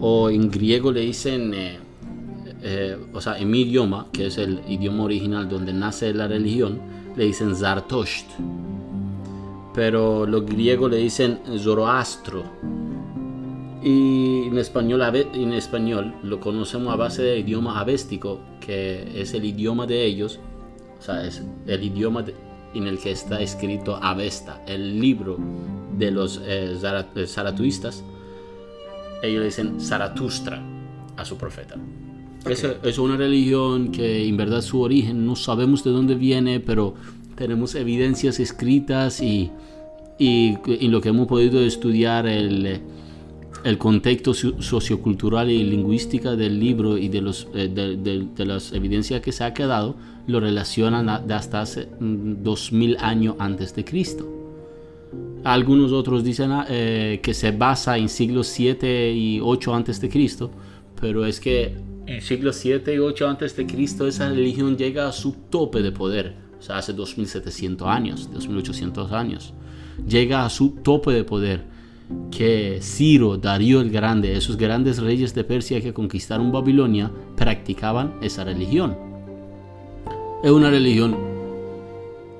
o 0.00 0.30
en 0.30 0.50
griego 0.50 0.92
le 0.92 1.00
dicen, 1.00 1.52
eh, 1.54 1.78
eh, 2.62 2.96
o 3.12 3.20
sea, 3.20 3.38
en 3.38 3.50
mi 3.50 3.62
idioma, 3.62 4.06
que 4.12 4.26
es 4.26 4.38
el 4.38 4.60
idioma 4.68 5.04
original 5.04 5.48
donde 5.48 5.72
nace 5.72 6.12
la 6.14 6.26
religión, 6.28 6.78
le 7.16 7.24
dicen 7.24 7.54
Zartosht. 7.56 8.26
Pero 9.74 10.26
los 10.26 10.46
griegos 10.46 10.90
le 10.90 10.96
dicen 10.98 11.38
Zoroastro. 11.58 12.44
Y 13.86 14.48
en 14.48 14.58
español, 14.58 15.00
en 15.32 15.52
español 15.52 16.12
lo 16.24 16.40
conocemos 16.40 16.92
a 16.92 16.96
base 16.96 17.22
del 17.22 17.38
idioma 17.40 17.78
avéstico, 17.78 18.40
que 18.58 19.06
es 19.14 19.32
el 19.32 19.44
idioma 19.44 19.86
de 19.86 20.04
ellos, 20.04 20.40
o 20.98 21.02
sea, 21.02 21.24
es 21.24 21.40
el 21.68 21.84
idioma 21.84 22.22
de- 22.24 22.34
en 22.74 22.88
el 22.88 22.98
que 22.98 23.12
está 23.12 23.40
escrito 23.40 23.94
Avesta, 23.94 24.60
el 24.66 24.98
libro 25.00 25.38
de 25.96 26.10
los 26.10 26.42
eh, 26.44 26.74
eh, 27.14 27.26
zaratuistas. 27.28 28.02
Ellos 29.22 29.38
le 29.38 29.44
dicen 29.46 29.80
Zaratustra 29.80 30.60
a 31.16 31.24
su 31.24 31.36
profeta. 31.36 31.76
Es, 32.44 32.64
es 32.82 32.98
una 32.98 33.16
religión 33.16 33.92
que 33.92 34.26
en 34.28 34.36
verdad 34.36 34.62
su 34.62 34.80
origen 34.80 35.24
no 35.24 35.36
sabemos 35.36 35.84
de 35.84 35.90
dónde 35.92 36.16
viene, 36.16 36.58
pero 36.58 36.94
tenemos 37.36 37.76
evidencias 37.76 38.40
escritas 38.40 39.22
y, 39.22 39.52
y 40.18 40.58
en 40.66 40.90
lo 40.90 41.00
que 41.00 41.10
hemos 41.10 41.28
podido 41.28 41.60
estudiar 41.60 42.26
el, 42.26 42.80
el 43.64 43.78
contexto 43.78 44.34
sociocultural 44.34 45.50
y 45.50 45.64
lingüística 45.64 46.36
del 46.36 46.58
libro 46.58 46.98
y 46.98 47.08
de, 47.08 47.20
los, 47.20 47.48
eh, 47.54 47.68
de, 47.68 48.46
las 48.46 48.72
evidencias 48.72 49.20
que 49.20 49.32
se 49.32 49.44
ha 49.44 49.54
quedado, 49.54 49.96
lo 50.26 50.40
relacionan 50.40 51.08
hasta 51.08 51.60
hace 51.60 51.88
2000 52.00 52.90
mm, 52.90 53.04
años 53.04 53.36
antes 53.38 53.74
de 53.74 53.84
Cristo. 53.84 54.32
Algunos 55.44 55.92
otros 55.92 56.24
dicen 56.24 56.50
ah, 56.50 56.66
eh, 56.68 57.20
que 57.22 57.32
se 57.32 57.52
basa 57.52 57.96
en 57.98 58.08
siglos 58.08 58.48
7 58.48 59.12
y 59.12 59.40
8 59.40 59.74
antes 59.74 60.00
de 60.00 60.08
Cristo, 60.08 60.50
pero 61.00 61.24
es 61.24 61.38
que 61.38 61.76
en 62.06 62.20
siglos 62.20 62.56
7 62.56 62.94
y 62.94 62.98
8 62.98 63.28
antes 63.28 63.56
de 63.56 63.66
Cristo 63.66 64.06
esa 64.06 64.28
religión 64.28 64.76
llega 64.76 65.08
a 65.08 65.12
su 65.12 65.32
tope 65.50 65.82
de 65.82 65.92
poder, 65.92 66.34
o 66.58 66.62
sea, 66.62 66.78
hace 66.78 66.92
2700 66.92 67.86
años, 67.86 68.30
2800 68.32 69.12
años. 69.12 69.54
Llega 70.06 70.44
a 70.44 70.50
su 70.50 70.70
tope 70.70 71.12
de 71.12 71.24
poder 71.24 71.64
que 72.30 72.78
Ciro, 72.82 73.38
Darío 73.38 73.80
el 73.80 73.90
Grande, 73.90 74.36
esos 74.36 74.56
grandes 74.56 74.98
reyes 74.98 75.34
de 75.34 75.44
Persia 75.44 75.80
que 75.80 75.92
conquistaron 75.92 76.52
Babilonia, 76.52 77.10
practicaban 77.36 78.14
esa 78.22 78.44
religión. 78.44 78.96
Es 80.42 80.50
una 80.50 80.70
religión 80.70 81.16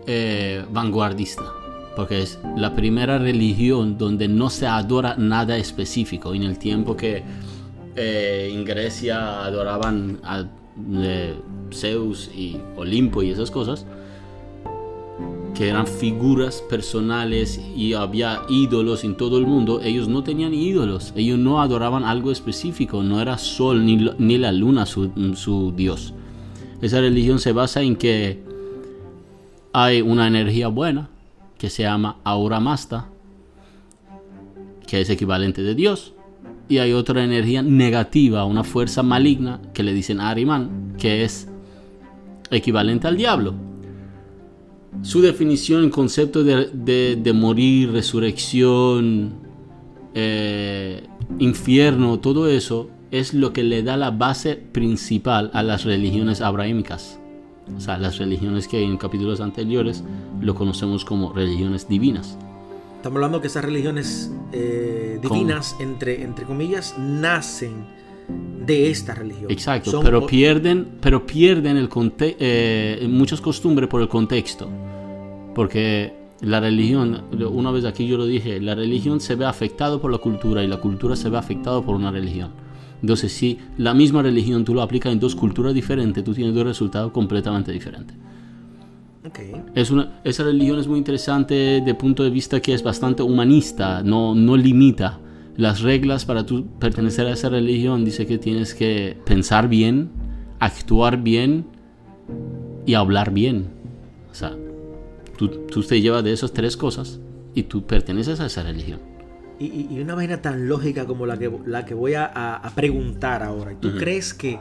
eh, 0.07 0.65
vanguardista, 0.71 1.43
porque 1.97 2.23
es 2.23 2.39
la 2.57 2.75
primera 2.75 3.19
religión 3.19 3.99
donde 3.99 4.29
no 4.29 4.51
se 4.51 4.67
adora 4.67 5.17
nada 5.17 5.57
específico. 5.57 6.35
En 6.35 6.45
el 6.45 6.59
tiempo 6.59 6.97
que 6.97 7.25
eh, 7.97 8.51
en 8.53 8.65
Grecia 8.65 9.45
adoraban 9.45 10.21
a 10.23 10.45
eh, 10.99 11.35
Zeus 11.73 12.31
y 12.35 12.61
Olimpo 12.77 13.23
y 13.23 13.31
esas 13.31 13.51
cosas, 13.51 13.87
que 15.57 15.69
eran 15.69 15.87
figuras 15.87 16.63
personales 16.69 17.59
y 17.75 17.95
había 17.95 18.43
ídolos 18.49 19.05
en 19.05 19.17
todo 19.17 19.39
el 19.39 19.47
mundo, 19.47 19.81
ellos 19.83 20.07
no 20.07 20.23
tenían 20.23 20.53
ídolos, 20.53 21.15
ellos 21.17 21.39
no 21.39 21.63
adoraban 21.63 22.05
algo 22.05 22.31
específico, 22.31 23.03
no 23.03 23.23
era 23.23 23.39
sol 23.39 23.87
ni, 23.87 24.39
la 24.39 24.53
luna 24.53 24.85
su, 24.85 25.73
dios. 25.75 26.13
Esa 26.83 27.01
religión 27.01 27.39
se 27.39 27.53
basa 27.53 27.81
en 27.81 27.97
que 27.97 28.43
hay 29.73 30.03
una 30.03 30.27
energía 30.27 30.69
buena 30.69 31.09
que 31.57 31.71
se 31.71 31.85
llama 31.85 32.19
Aura 32.23 32.61
Masta, 32.61 33.09
que 34.87 35.01
es 35.01 35.09
equivalente 35.09 35.63
de 35.63 35.75
Dios, 35.75 36.13
y 36.69 36.79
hay 36.79 36.93
otra 36.93 37.25
energía 37.25 37.63
negativa, 37.63 38.45
una 38.45 38.63
fuerza 38.63 39.03
maligna 39.03 39.63
que 39.73 39.83
le 39.83 39.95
dicen 39.95 40.21
Ariman, 40.21 40.95
que 40.99 41.25
es 41.25 41.49
equivalente 42.51 43.09
al 43.09 43.17
diablo 43.17 43.55
su 45.03 45.21
definición, 45.21 45.85
el 45.85 45.91
concepto 45.91 46.45
de, 46.45 47.33
morir, 47.35 47.93
resurrección, 47.93 49.35
eh, 50.15 51.07
infierno, 51.39 52.19
todo 52.19 52.49
eso 52.49 52.91
es 53.11 53.35
lo 53.35 53.53
que 53.53 53.63
le 53.63 53.83
da 53.83 53.97
la 53.97 54.11
base 54.11 54.57
principal 54.57 55.51
a 55.55 55.63
las 55.63 55.85
religiones 55.85 56.41
abrahámicas. 56.41 57.19
O 57.77 57.81
sea, 57.81 57.99
las 57.99 58.19
religiones 58.19 58.69
que 58.69 58.83
en 58.83 58.97
capítulos 58.97 59.41
anteriores 59.41 60.05
lo 60.41 60.55
conocemos 60.55 61.05
como 61.05 61.33
religiones 61.33 61.89
divinas. 61.89 62.39
Estamos 62.97 63.17
hablando 63.17 63.41
que 63.41 63.49
esas 63.49 63.65
religiones 63.65 64.33
eh, 64.53 65.19
divinas, 65.21 65.77
entre, 65.81 66.23
entre 66.23 66.45
comillas, 66.45 66.97
nacen 66.99 67.87
de 68.29 68.91
esta 68.91 69.15
religión. 69.15 69.51
Exacto, 69.51 70.01
pero 70.03 70.27
pierden, 70.27 70.87
pero 71.01 71.25
pierden 71.25 71.77
el 71.77 71.89
eh, 72.21 73.07
muchas 73.09 73.41
costumbres 73.41 73.89
por 73.89 74.03
el 74.03 74.09
contexto. 74.09 74.69
Porque 75.55 76.13
la 76.41 76.61
religión, 76.61 77.25
una 77.51 77.71
vez 77.71 77.85
aquí 77.85 78.07
yo 78.07 78.19
lo 78.19 78.27
dije, 78.27 78.61
la 78.61 78.75
religión 78.75 79.21
se 79.21 79.37
ve 79.37 79.47
afectado 79.47 80.01
por 80.01 80.11
la 80.11 80.19
cultura 80.19 80.63
y 80.63 80.67
la 80.67 80.79
cultura 80.79 81.17
se 81.17 81.31
ve 81.31 81.39
afectado 81.39 81.83
por 81.83 81.95
una 81.95 82.11
religión. 82.11 82.51
Entonces, 83.01 83.33
si 83.33 83.59
la 83.79 83.95
misma 83.95 84.23
religión 84.23 84.65
tú 84.65 84.75
lo 84.75 84.83
aplicas 84.83 85.13
en 85.13 85.21
dos 85.21 85.37
culturas 85.37 85.73
diferentes, 85.73 86.25
tú 86.25 86.35
tienes 86.35 86.55
dos 86.55 86.65
resultados 86.65 87.13
completamente 87.13 87.71
diferentes. 87.73 88.17
Okay. 89.27 89.53
Es 89.75 89.91
una, 89.91 90.21
esa 90.25 90.45
religión 90.45 90.79
es 90.79 90.87
muy 90.87 90.99
interesante 90.99 91.81
de 91.81 91.95
punto 91.95 92.23
de 92.23 92.31
vista 92.31 92.61
que 92.61 92.75
es 92.75 92.83
bastante 92.83 93.23
humanista, 93.23 94.03
no, 94.03 94.35
no 94.35 94.57
limita 94.57 95.19
las 95.57 95.81
reglas 95.81 96.25
para 96.25 96.45
tú 96.45 96.67
pertenecer 96.79 97.27
a 97.27 97.33
esa 97.33 97.49
religión. 97.49 98.05
Dice 98.05 98.27
que 98.27 98.39
tienes 98.39 98.75
que 98.75 99.17
pensar 99.25 99.69
bien, 99.69 100.11
actuar 100.59 101.23
bien 101.23 101.67
y 102.85 102.95
hablar 102.95 103.33
bien. 103.33 103.69
O 104.31 104.35
sea, 104.35 104.55
tú, 105.37 105.49
tú 105.49 105.83
te 105.83 106.01
llevas 106.01 106.25
de 106.25 106.33
esas 106.33 106.53
tres 106.53 106.77
cosas 106.77 107.21
y 107.55 107.65
tú 107.65 107.87
perteneces 107.87 108.41
a 108.41 108.47
esa 108.47 108.63
religión. 108.63 109.01
Y, 109.59 109.99
una 110.01 110.15
vaina 110.15 110.43
tan 110.43 110.69
lógica 110.69 111.07
como 111.07 111.25
la 111.25 111.39
que, 111.39 111.51
la 111.65 111.87
que 111.87 111.95
voy 111.95 112.13
a, 112.15 112.61
preguntar 112.75 113.43
ahora. 113.43 113.75
¿Tú 113.81 113.97
crees 113.97 114.35
que, 114.35 114.59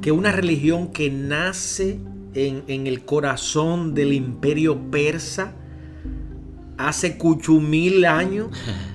que, 0.00 0.12
una 0.12 0.30
religión 0.30 0.92
que 0.92 1.10
nace 1.10 1.98
en, 2.34 2.62
en, 2.68 2.86
el 2.86 3.04
corazón 3.04 3.94
del 3.94 4.12
imperio 4.12 4.90
persa 4.92 5.54
hace 6.78 7.18
cuchumil 7.18 8.04
años 8.04 8.50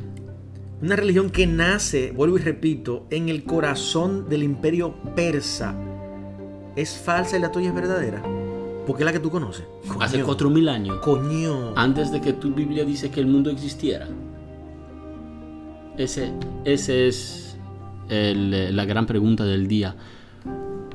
Una 0.82 0.96
religión 0.96 1.32
que 1.32 1.48
nace, 1.48 2.12
vuelvo 2.12 2.38
y 2.38 2.42
repito, 2.42 3.08
en 3.10 3.30
el 3.30 3.44
corazón 3.44 4.30
del 4.30 4.44
imperio 4.44 4.94
persa, 5.16 5.76
es 6.76 6.96
falsa 6.98 7.38
y 7.38 7.42
la 7.42 7.52
tuya 7.52 7.70
es 7.70 7.76
verdadera. 7.76 8.22
Porque 8.86 9.02
es 9.02 9.06
la 9.06 9.12
que 9.12 9.20
tú 9.20 9.32
conoces. 9.32 9.66
Hace 10.00 10.24
cuatro 10.24 10.50
mil 10.50 10.70
años. 10.70 11.00
Coño. 11.04 11.74
Antes 11.76 12.12
de 12.12 12.22
que 12.22 12.34
tu 12.34 12.54
Biblia 12.54 12.86
dice 12.86 13.10
que 13.10 13.20
el 13.20 13.26
mundo 13.26 13.50
existiera. 13.50 14.08
Ese, 15.98 16.32
ese 16.64 17.08
es 17.08 17.58
la 18.08 18.86
gran 18.86 19.08
pregunta 19.08 19.44
del 19.46 19.68
día. 19.68 19.96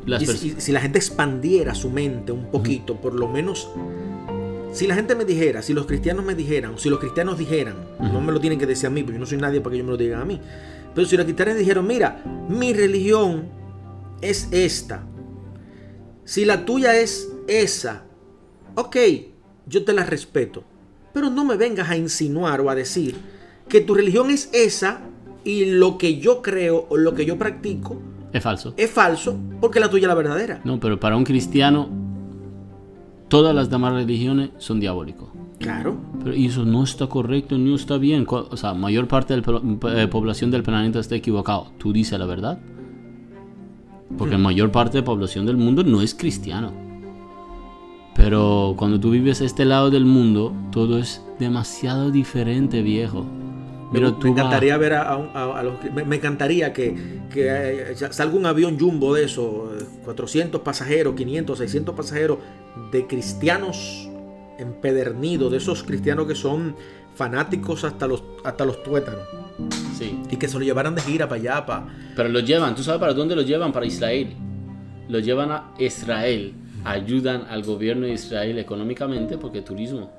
y 0.06 0.26
si, 0.26 0.72
la 0.72 0.80
gente 0.80 0.98
expandiera 0.98 1.74
su 1.74 1.90
mente 1.90 2.30
un 2.30 2.50
poquito, 2.50 3.00
por 3.00 3.14
lo 3.14 3.28
menos 3.28 3.68
si 4.72 4.86
la 4.86 4.94
gente 4.94 5.14
me 5.14 5.24
dijera, 5.24 5.62
si 5.62 5.74
los 5.74 5.86
cristianos 5.86 6.24
me 6.24 6.34
dijeran, 6.34 6.78
si 6.78 6.88
los 6.88 6.98
cristianos 6.98 7.38
dijeran, 7.38 7.76
no 8.00 8.20
me 8.20 8.32
lo 8.32 8.40
tienen 8.40 8.58
que 8.58 8.66
decir 8.66 8.86
a 8.86 8.90
mí, 8.90 9.02
porque 9.02 9.14
yo 9.14 9.20
no 9.20 9.26
soy 9.26 9.38
nadie 9.38 9.60
para 9.60 9.72
que 9.72 9.76
ellos 9.76 9.86
me 9.86 9.92
lo 9.92 9.98
digan 9.98 10.20
a 10.20 10.24
mí. 10.24 10.40
Pero 10.94 11.06
si 11.06 11.16
los 11.16 11.24
cristianos 11.24 11.56
dijeron, 11.56 11.86
mira, 11.86 12.22
mi 12.48 12.72
religión 12.72 13.48
es 14.20 14.48
esta. 14.50 15.04
Si 16.24 16.44
la 16.44 16.64
tuya 16.64 16.96
es 16.98 17.30
esa, 17.48 18.04
ok, 18.74 18.96
yo 19.66 19.84
te 19.84 19.92
la 19.92 20.04
respeto. 20.04 20.64
Pero 21.12 21.28
no 21.28 21.44
me 21.44 21.56
vengas 21.56 21.90
a 21.90 21.96
insinuar 21.96 22.60
o 22.62 22.70
a 22.70 22.74
decir 22.74 23.16
que 23.68 23.82
tu 23.82 23.94
religión 23.94 24.30
es 24.30 24.48
esa 24.52 25.02
y 25.44 25.66
lo 25.66 25.98
que 25.98 26.18
yo 26.18 26.40
creo 26.40 26.86
o 26.88 26.96
lo 26.96 27.14
que 27.14 27.26
yo 27.26 27.36
practico 27.36 28.00
es 28.32 28.42
falso. 28.42 28.72
Es 28.78 28.90
falso 28.90 29.38
porque 29.60 29.78
la 29.78 29.90
tuya 29.90 30.06
es 30.06 30.08
la 30.08 30.14
verdadera. 30.14 30.60
No, 30.64 30.80
pero 30.80 30.98
para 30.98 31.16
un 31.16 31.24
cristiano 31.24 31.90
todas 33.32 33.54
las 33.54 33.70
demás 33.70 33.94
religiones 33.94 34.50
son 34.58 34.78
diabólicos. 34.78 35.30
Claro. 35.58 35.96
Pero 36.22 36.36
eso 36.36 36.66
no 36.66 36.84
está 36.84 37.06
correcto, 37.06 37.56
no 37.56 37.74
está 37.74 37.96
bien. 37.96 38.26
O 38.28 38.56
sea, 38.58 38.74
mayor 38.74 39.08
parte 39.08 39.34
de 39.34 39.40
la 39.40 40.02
eh, 40.02 40.06
población 40.06 40.50
del 40.50 40.62
planeta 40.62 40.98
está 40.98 41.14
equivocado. 41.14 41.72
¿Tú 41.78 41.94
dices 41.94 42.18
la 42.18 42.26
verdad? 42.26 42.60
Porque 44.18 44.32
la 44.32 44.38
hmm. 44.38 44.42
mayor 44.42 44.70
parte 44.70 44.98
de 44.98 45.00
la 45.00 45.06
población 45.06 45.46
del 45.46 45.56
mundo 45.56 45.82
no 45.82 46.02
es 46.02 46.14
cristiano. 46.14 46.72
Pero 48.14 48.74
cuando 48.76 49.00
tú 49.00 49.08
vives 49.08 49.40
a 49.40 49.46
este 49.46 49.64
lado 49.64 49.88
del 49.88 50.04
mundo, 50.04 50.52
todo 50.70 50.98
es 50.98 51.24
demasiado 51.38 52.10
diferente, 52.10 52.82
viejo. 52.82 53.24
Pero 53.92 54.16
me, 54.22 54.30
encantaría 54.30 54.76
ver 54.78 54.94
a, 54.94 55.62
los 55.62 55.74
me, 56.06 56.16
encantaría 56.16 56.72
que, 56.72 57.20
que, 57.32 57.94
salga 58.10 58.34
un 58.34 58.46
avión 58.46 58.78
jumbo 58.78 59.14
de 59.14 59.24
eso, 59.24 59.70
400 60.04 60.60
pasajeros, 60.62 61.14
500, 61.14 61.58
600 61.58 61.94
pasajeros 61.94 62.38
de 62.90 63.06
cristianos 63.06 64.08
empedernidos, 64.58 65.50
de 65.50 65.58
esos 65.58 65.82
cristianos 65.82 66.26
que 66.26 66.34
son 66.34 66.74
fanáticos 67.14 67.84
hasta 67.84 68.06
los, 68.06 68.22
hasta 68.44 68.64
los 68.64 68.82
tuétanos. 68.82 69.26
Sí. 69.98 70.18
Y 70.30 70.36
que 70.36 70.48
se 70.48 70.58
lo 70.58 70.64
llevaran 70.64 70.94
de 70.94 71.02
gira 71.02 71.28
para 71.28 71.40
allá. 71.40 71.66
Para... 71.66 71.86
Pero 72.16 72.28
lo 72.28 72.40
llevan, 72.40 72.74
¿tú 72.74 72.82
sabes 72.82 73.00
para 73.00 73.12
dónde 73.12 73.36
lo 73.36 73.42
llevan? 73.42 73.72
Para 73.72 73.86
Israel. 73.86 74.34
Lo 75.08 75.18
llevan 75.18 75.52
a 75.52 75.72
Israel. 75.78 76.54
Ayudan 76.84 77.46
al 77.48 77.62
gobierno 77.62 78.06
de 78.06 78.14
Israel 78.14 78.58
económicamente 78.58 79.38
porque 79.38 79.62
turismo. 79.62 80.10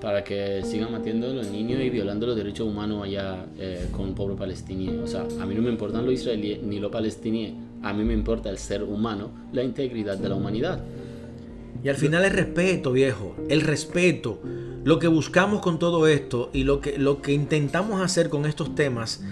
Para 0.00 0.22
que 0.22 0.62
sigan 0.62 0.92
matando 0.92 1.28
a 1.28 1.30
los 1.30 1.48
niños 1.48 1.80
y 1.80 1.90
violando 1.90 2.26
los 2.26 2.36
derechos 2.36 2.66
humanos 2.66 3.04
allá 3.04 3.46
eh, 3.58 3.88
con 3.92 4.14
pueblo 4.14 4.36
palestiniano. 4.36 5.04
O 5.04 5.06
sea, 5.06 5.26
a 5.40 5.46
mí 5.46 5.54
no 5.54 5.62
me 5.62 5.70
importan 5.70 6.04
los 6.04 6.14
israelíes 6.14 6.62
ni 6.62 6.78
los 6.78 6.92
palestiníes. 6.92 7.54
A 7.82 7.92
mí 7.92 8.04
me 8.04 8.12
importa 8.12 8.50
el 8.50 8.58
ser 8.58 8.82
humano, 8.82 9.30
la 9.52 9.62
integridad 9.62 10.18
de 10.18 10.28
la 10.28 10.34
humanidad. 10.34 10.80
Y 11.82 11.88
al 11.88 11.96
final 11.96 12.24
el 12.24 12.32
respeto, 12.32 12.92
viejo, 12.92 13.36
el 13.48 13.60
respeto. 13.60 14.40
Lo 14.84 14.98
que 14.98 15.08
buscamos 15.08 15.60
con 15.60 15.78
todo 15.78 16.06
esto 16.06 16.50
y 16.52 16.64
lo 16.64 16.80
que, 16.80 16.98
lo 16.98 17.22
que 17.22 17.32
intentamos 17.32 18.00
hacer 18.00 18.28
con 18.28 18.46
estos 18.46 18.74
temas 18.74 19.22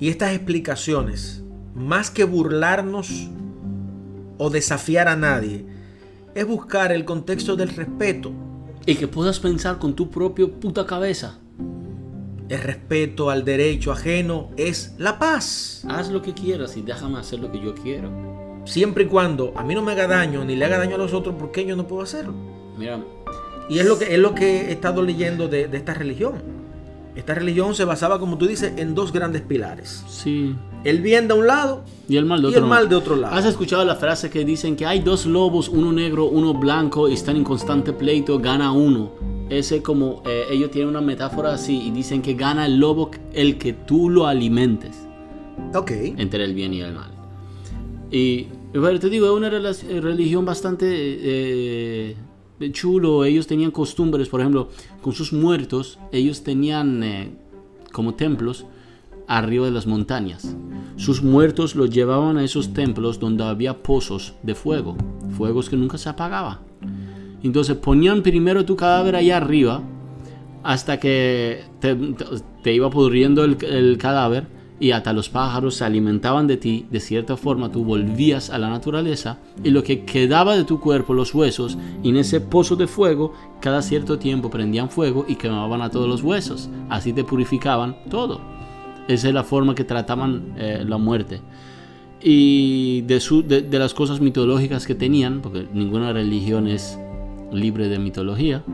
y 0.00 0.08
estas 0.08 0.34
explicaciones, 0.34 1.42
más 1.74 2.10
que 2.10 2.24
burlarnos 2.24 3.30
o 4.38 4.50
desafiar 4.50 5.08
a 5.08 5.16
nadie, 5.16 5.64
es 6.34 6.46
buscar 6.46 6.92
el 6.92 7.04
contexto 7.04 7.56
del 7.56 7.68
respeto. 7.68 8.32
Y 8.86 8.96
que 8.96 9.08
puedas 9.08 9.38
pensar 9.40 9.78
con 9.78 9.94
tu 9.94 10.10
propia 10.10 10.46
puta 10.46 10.86
cabeza. 10.86 11.38
el 12.48 12.60
respeto 12.60 13.30
al 13.30 13.42
derecho 13.44 13.90
ajeno, 13.90 14.50
es 14.58 14.94
la 14.98 15.18
paz. 15.18 15.82
Haz 15.88 16.10
lo 16.10 16.20
que 16.20 16.34
quieras 16.34 16.76
y 16.76 16.82
déjame 16.82 17.18
hacer 17.18 17.40
lo 17.40 17.50
que 17.50 17.58
yo 17.60 17.74
quiero. 17.74 18.10
Siempre 18.66 19.04
y 19.04 19.06
cuando 19.06 19.52
a 19.56 19.64
mí 19.64 19.74
no 19.74 19.82
me 19.82 19.92
haga 19.92 20.06
daño 20.06 20.44
ni 20.44 20.54
le 20.54 20.64
haga 20.66 20.76
daño 20.78 20.96
a 20.96 20.98
los 20.98 21.14
otros, 21.14 21.34
¿por 21.36 21.50
qué 21.52 21.64
yo 21.64 21.74
no 21.74 21.86
puedo 21.88 22.02
hacerlo? 22.02 22.34
Mira, 22.78 23.00
Y 23.68 23.78
es 23.78 23.86
lo 23.86 23.98
que, 23.98 24.12
es 24.12 24.18
lo 24.18 24.34
que 24.34 24.68
he 24.68 24.72
estado 24.72 25.02
leyendo 25.02 25.48
de, 25.48 25.68
de 25.68 25.76
esta 25.78 25.94
religión. 25.94 26.34
Esta 27.16 27.34
religión 27.34 27.74
se 27.74 27.84
basaba, 27.84 28.18
como 28.18 28.36
tú 28.36 28.46
dices, 28.46 28.74
en 28.76 28.94
dos 28.94 29.12
grandes 29.12 29.40
pilares. 29.42 30.04
sí. 30.08 30.54
El 30.84 31.00
bien 31.00 31.28
de 31.28 31.34
un 31.34 31.46
lado 31.46 31.82
Y 32.08 32.16
el 32.16 32.26
mal 32.26 32.42
de 32.42 32.48
y 32.48 32.50
otro. 32.50 32.62
el 32.62 32.68
mal 32.68 32.88
de 32.88 32.94
otro 32.94 33.16
lado. 33.16 33.34
¿Has 33.34 33.46
escuchado 33.46 33.84
la 33.84 33.96
frase 33.96 34.28
que 34.30 34.44
dicen 34.44 34.76
que 34.76 34.84
hay 34.86 35.00
dos 35.00 35.24
lobos, 35.26 35.68
uno 35.68 35.92
negro, 35.92 36.26
uno 36.26 36.52
blanco, 36.54 37.08
y 37.08 37.14
están 37.14 37.36
en 37.36 37.44
constante 37.44 37.92
pleito, 37.92 38.38
gana 38.38 38.70
uno? 38.72 39.12
Ese 39.48 39.82
como, 39.82 40.22
eh, 40.26 40.44
ellos 40.50 40.70
tienen 40.70 40.90
una 40.90 41.00
metáfora 41.00 41.54
así 41.54 41.80
y 41.86 41.90
dicen 41.90 42.22
que 42.22 42.34
gana 42.34 42.66
el 42.66 42.78
lobo 42.78 43.10
el 43.32 43.56
que 43.58 43.72
tú 43.72 44.10
lo 44.10 44.26
alimentes, 44.26 45.06
Ok. 45.74 45.90
entre 46.18 46.44
el 46.44 46.54
bien 46.54 46.74
y 46.74 46.80
el 46.80 46.92
mal. 46.92 47.10
Y 48.10 48.46
te 49.00 49.10
digo, 49.10 49.26
es 49.26 49.32
una 49.32 49.48
eh, 49.48 50.00
religión 50.00 50.44
bastante 50.44 50.86
eh, 50.90 52.16
chulo. 52.72 53.24
Ellos 53.24 53.46
tenían 53.46 53.70
costumbres, 53.70 54.28
por 54.28 54.40
ejemplo, 54.40 54.68
con 55.02 55.12
sus 55.12 55.32
muertos, 55.32 55.98
ellos 56.12 56.42
tenían 56.42 57.02
eh, 57.02 57.30
como 57.92 58.14
templos 58.14 58.66
arriba 59.26 59.66
de 59.66 59.72
las 59.72 59.86
montañas. 59.86 60.56
Sus 60.96 61.22
muertos 61.22 61.74
los 61.74 61.90
llevaban 61.90 62.36
a 62.36 62.44
esos 62.44 62.72
templos 62.72 63.18
donde 63.18 63.44
había 63.44 63.82
pozos 63.82 64.34
de 64.42 64.54
fuego, 64.54 64.96
fuegos 65.36 65.68
que 65.68 65.76
nunca 65.76 65.98
se 65.98 66.08
apagaban. 66.08 66.58
Entonces 67.42 67.76
ponían 67.76 68.22
primero 68.22 68.64
tu 68.64 68.76
cadáver 68.76 69.16
allá 69.16 69.36
arriba 69.36 69.82
hasta 70.62 70.98
que 70.98 71.62
te, 71.80 71.94
te- 72.62 72.72
iba 72.72 72.88
pudriendo 72.90 73.44
el, 73.44 73.58
el 73.64 73.98
cadáver 73.98 74.46
y 74.80 74.92
hasta 74.92 75.12
los 75.12 75.28
pájaros 75.28 75.74
se 75.74 75.84
alimentaban 75.84 76.46
de 76.46 76.56
ti. 76.56 76.86
De 76.90 77.00
cierta 77.00 77.36
forma 77.36 77.70
tú 77.70 77.84
volvías 77.84 78.48
a 78.50 78.58
la 78.58 78.70
naturaleza 78.70 79.38
y 79.62 79.70
lo 79.70 79.82
que 79.82 80.04
quedaba 80.04 80.56
de 80.56 80.64
tu 80.64 80.80
cuerpo, 80.80 81.12
los 81.12 81.34
huesos, 81.34 81.76
y 82.02 82.08
en 82.10 82.16
ese 82.16 82.40
pozo 82.40 82.76
de 82.76 82.86
fuego, 82.86 83.34
cada 83.60 83.82
cierto 83.82 84.18
tiempo 84.18 84.48
prendían 84.50 84.88
fuego 84.90 85.26
y 85.28 85.36
quemaban 85.36 85.82
a 85.82 85.90
todos 85.90 86.08
los 86.08 86.22
huesos. 86.22 86.70
Así 86.88 87.12
te 87.12 87.24
purificaban 87.24 87.96
todo. 88.10 88.40
Esa 89.08 89.28
es 89.28 89.34
la 89.34 89.44
forma 89.44 89.74
que 89.74 89.84
trataban 89.84 90.54
eh, 90.56 90.84
la 90.86 90.98
muerte. 90.98 91.40
Y 92.22 93.02
de, 93.02 93.20
su- 93.20 93.42
de, 93.46 93.62
de 93.62 93.78
las 93.78 93.92
cosas 93.92 94.20
mitológicas 94.20 94.86
que 94.86 94.94
tenían, 94.94 95.42
porque 95.42 95.66
ninguna 95.74 96.12
religión 96.12 96.66
es 96.68 96.98
libre 97.52 97.88
de 97.88 97.98
mitología, 97.98 98.64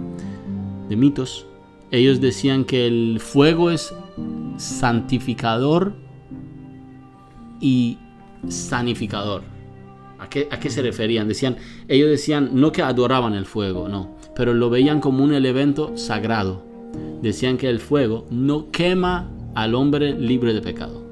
de 0.89 0.97
mitos, 0.97 1.47
ellos 1.91 2.21
decían 2.21 2.65
que 2.65 2.87
el 2.87 3.19
fuego 3.21 3.71
es 3.71 3.93
santificador 4.57 5.95
y 7.61 7.99
sanificador. 8.49 9.43
¿A 10.19 10.29
qué, 10.29 10.49
¿A 10.51 10.61
qué 10.61 10.71
se 10.71 10.83
referían? 10.83 11.27
Decían, 11.29 11.57
ellos 11.89 12.09
decían 12.11 12.51
no 12.53 12.73
que 12.73 12.83
adoraban 12.83 13.35
el 13.35 13.47
fuego, 13.47 13.89
no, 13.89 14.17
pero 14.37 14.53
lo 14.55 14.71
veían 14.71 15.01
como 15.01 15.25
un 15.25 15.33
elemento 15.33 15.97
sagrado. 15.97 16.63
Decían 17.23 17.57
que 17.57 17.69
el 17.69 17.81
fuego 17.81 18.27
no 18.31 18.71
quema 18.71 19.31
al 19.55 19.75
hombre 19.75 20.15
libre 20.15 20.53
de 20.53 20.61
pecado. 20.61 21.11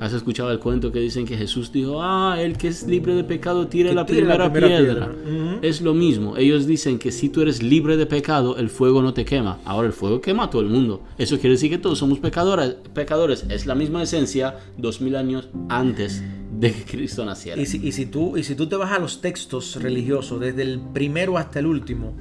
¿Has 0.00 0.12
escuchado 0.12 0.52
el 0.52 0.60
cuento 0.60 0.92
que 0.92 1.00
dicen 1.00 1.26
que 1.26 1.36
Jesús 1.36 1.72
dijo, 1.72 2.00
ah, 2.00 2.36
el 2.38 2.56
que 2.56 2.68
es 2.68 2.86
libre 2.86 3.14
de 3.14 3.24
pecado 3.24 3.66
tire, 3.66 3.92
la, 3.92 4.06
tire 4.06 4.24
la 4.24 4.52
primera 4.52 4.82
piedra? 4.84 5.12
Es 5.60 5.80
lo 5.80 5.92
mismo. 5.92 6.36
Ellos 6.36 6.68
dicen 6.68 7.00
que 7.00 7.10
si 7.10 7.28
tú 7.28 7.42
eres 7.42 7.64
libre 7.64 7.96
de 7.96 8.06
pecado, 8.06 8.56
el 8.58 8.70
fuego 8.70 9.02
no 9.02 9.12
te 9.12 9.24
quema. 9.24 9.58
Ahora 9.64 9.88
el 9.88 9.92
fuego 9.92 10.20
quema 10.20 10.44
a 10.44 10.50
todo 10.50 10.62
el 10.62 10.68
mundo. 10.68 11.02
Eso 11.18 11.36
quiere 11.38 11.54
decir 11.54 11.70
que 11.70 11.78
todos 11.78 11.98
somos 11.98 12.20
pecadores. 12.20 12.76
pecadores. 12.94 13.44
Es 13.48 13.66
la 13.66 13.74
misma 13.74 14.02
esencia 14.02 14.58
dos 14.76 15.00
mil 15.00 15.16
años 15.16 15.48
antes 15.68 16.22
de 16.52 16.72
que 16.72 16.84
Cristo 16.84 17.24
naciera. 17.24 17.60
Y 17.60 17.66
si, 17.66 17.84
y 17.84 17.90
si 17.90 18.06
tú, 18.06 18.36
y 18.36 18.44
si 18.44 18.54
tú 18.54 18.68
te 18.68 18.76
vas 18.76 18.92
a 18.92 19.00
los 19.00 19.20
textos 19.20 19.82
religiosos, 19.82 20.38
desde 20.38 20.62
el 20.62 20.78
primero 20.78 21.38
hasta 21.38 21.58
el 21.58 21.66
último, 21.66 22.14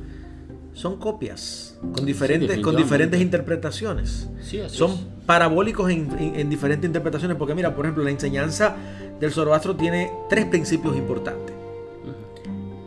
son 0.78 0.98
copias, 1.00 1.76
con 1.96 2.06
diferentes, 2.06 2.60
con 2.60 2.76
diferentes 2.76 3.20
interpretaciones. 3.20 4.30
Sí, 4.42 4.60
Son 4.68 4.92
es. 4.92 5.00
parabólicos 5.26 5.90
en, 5.90 6.08
en- 6.20 6.36
en 6.40 6.50
diferentes 6.52 6.88
interpretaciones, 6.88 7.36
porque 7.36 7.56
mira, 7.56 7.76
por 7.76 7.86
ejemplo, 7.86 8.04
la 8.04 8.12
enseñanza 8.12 8.76
del 9.20 9.32
Zoroastro 9.32 9.76
tiene 9.76 10.12
tres 10.30 10.46
principios 10.46 10.96
importantes. 10.96 11.56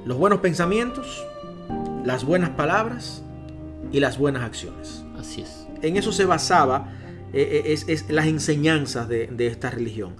Los 0.05 0.17
buenos 0.19 0.39
pensamientos, 0.39 1.25
las 2.05 2.25
buenas 2.25 2.51
palabras 2.51 3.23
y 3.91 3.99
las 3.99 4.19
buenas 4.19 4.45
acciones. 4.45 5.05
Así 5.19 5.43
es. 5.43 5.67
En 5.83 5.97
eso 5.97 6.13
se 6.13 6.25
basaba 6.27 6.93
eh, 7.33 7.63
eh, 7.67 7.73
es, 7.73 7.89
es 7.89 8.09
las 8.09 8.27
enseñanzas 8.27 9.09
de, 9.09 9.27
de 9.27 9.49
esta 9.49 9.69
religión. 9.69 10.15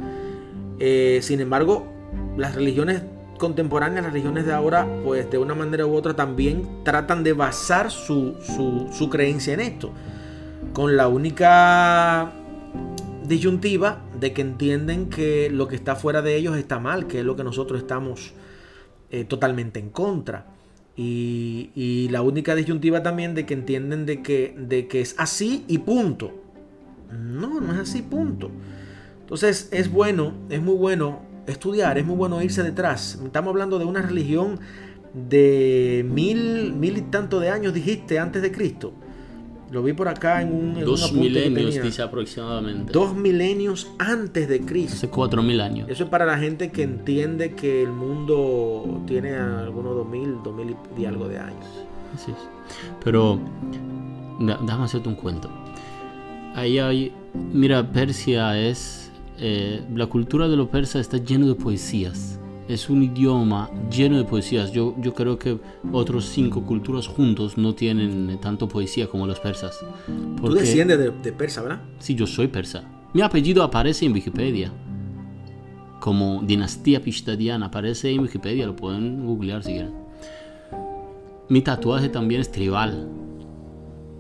Eh, 0.81 1.21
sin 1.23 1.41
embargo, 1.41 1.87
las 2.37 2.55
religiones 2.57 3.03
contemporáneas, 3.41 4.05
las 4.05 4.13
religiones 4.13 4.47
de 4.47 4.53
ahora, 4.53 4.87
pues 5.03 5.29
de 5.31 5.39
una 5.39 5.57
manera 5.57 5.87
u 5.87 5.95
otra 5.95 6.15
también 6.15 6.85
tratan 6.85 7.25
de 7.25 7.33
basar 7.33 7.91
su, 7.91 8.37
su- 8.93 9.11
creencia 9.11 9.55
en 9.55 9.61
esto. 9.61 9.91
Con 10.73 10.97
la 10.97 11.09
única 11.09 12.33
disyuntiva 13.27 14.03
de 14.21 14.33
que 14.33 14.43
entienden 14.43 15.09
que 15.09 15.51
lo 15.51 15.67
que 15.67 15.75
está 15.75 15.97
fuera 15.97 16.23
de 16.23 16.37
ellos 16.37 16.57
está 16.57 16.79
mal, 16.79 17.07
que 17.07 17.21
es 17.21 17.25
lo 17.25 17.35
que 17.35 17.43
nosotros 17.43 17.81
estamos 17.81 18.35
eh, 19.11 19.25
totalmente 19.25 19.81
en 19.81 19.91
contra. 19.91 20.47
Y, 20.97 21.71
y 21.75 22.09
la 22.11 22.21
única 22.23 22.55
disyuntiva 22.55 23.03
también 23.03 23.35
de 23.35 23.47
que 23.47 23.55
entienden 23.55 24.05
de 24.05 24.23
que, 24.23 24.55
de 24.59 24.87
que 24.87 25.01
es 25.01 25.15
así 25.19 25.65
y 25.67 25.79
punto. 25.79 26.31
No, 27.11 27.61
no 27.61 27.73
es 27.73 27.81
así, 27.81 28.03
punto. 28.03 28.51
Entonces 29.21 29.69
es 29.73 29.91
bueno, 29.91 30.35
es 30.51 30.61
muy 30.61 30.75
bueno 30.77 31.30
estudiar, 31.51 31.99
es 31.99 32.07
muy 32.07 32.17
bueno 32.17 32.41
irse 32.43 32.63
detrás. 32.63 33.21
Estamos 33.25 33.51
hablando 33.51 33.79
de 33.79 33.85
una 33.85 34.03
religión 34.03 34.59
de 35.15 36.05
mil, 36.09 36.73
mil 36.75 36.97
y 36.99 37.03
tanto 37.03 37.41
de 37.41 37.51
años, 37.51 37.75
dijiste, 37.75 38.19
antes 38.19 38.43
de 38.43 38.53
Cristo. 38.53 38.93
Lo 39.71 39.85
vi 39.85 39.93
por 39.93 40.09
acá 40.09 40.43
en 40.43 40.53
un, 40.53 40.77
en 40.79 40.85
Dos 40.85 41.13
milenios, 41.13 41.81
dice 41.81 42.03
aproximadamente. 42.03 42.93
Dos 42.93 43.15
milenios 43.15 43.89
antes 44.01 44.49
de 44.49 44.61
Cristo. 44.63 44.95
Hace 44.97 45.09
cuatro 45.09 45.45
mil 45.45 45.61
años. 45.61 45.89
Eso 45.89 46.05
es 46.05 46.11
para 46.11 46.27
la 46.27 46.37
gente 46.39 46.73
que 46.73 46.83
entiende 46.83 47.53
que 47.55 47.83
el 47.83 47.91
mundo 47.93 49.01
tiene 49.07 49.37
algunos 49.37 49.95
2000, 49.95 50.43
2000 50.43 50.77
y 50.99 51.05
algo 51.05 51.29
de 51.29 51.39
años. 51.39 51.67
Así 52.13 52.33
es. 52.33 52.37
Pero, 53.05 53.39
da- 54.41 54.59
déjame 54.61 54.85
hacerte 54.87 55.09
un 55.09 55.15
cuento. 55.15 55.49
Ahí 56.57 56.81
hay, 56.81 57.13
mira, 57.53 57.93
Persia 57.93 58.59
es, 58.59 59.00
eh, 59.41 59.83
la 59.95 60.07
cultura 60.07 60.49
de 60.49 60.57
los 60.57 60.69
persas 60.69 61.01
está 61.01 61.17
lleno 61.19 61.47
de 61.47 61.55
poesías. 61.55 62.39
Es 62.69 62.89
un 62.89 63.03
idioma 63.03 63.69
lleno 63.91 64.17
de 64.17 64.25
poesías. 64.25 64.71
Yo, 64.71 64.95
yo 65.01 65.13
creo 65.15 65.39
que 65.39 65.59
otros 65.93 66.27
cinco 66.27 66.63
culturas 66.65 67.09
juntos 67.09 67.59
no 67.59 67.75
tienen 67.75 68.39
tanto 68.41 68.69
poesía 68.69 69.09
como 69.09 69.27
los 69.27 69.41
persas. 69.41 69.77
Tú 70.07 70.37
Porque- 70.43 70.61
desciendes 70.61 70.99
de, 70.99 71.11
de 71.11 71.33
persa, 71.33 71.63
¿verdad? 71.63 71.81
Sí, 71.99 72.15
yo 72.15 72.27
soy 72.27 72.47
persa. 72.47 72.85
Mi 73.13 73.23
apellido 73.23 73.65
aparece 73.65 74.07
en 74.07 74.13
Wikipedia. 74.13 74.71
Como 76.01 76.43
dinastía 76.47 77.03
pishtadiana. 77.03 77.67
Aparece 77.67 78.11
en 78.11 78.21
Wikipedia, 78.21 78.67
lo 78.67 78.77
pueden 78.77 79.27
googlear 79.27 79.65
si 79.65 79.73
quieren. 79.73 79.93
Mi 81.49 81.63
tatuaje 81.63 82.09
también 82.09 82.41
es 82.41 82.53
tribal. 82.53 83.09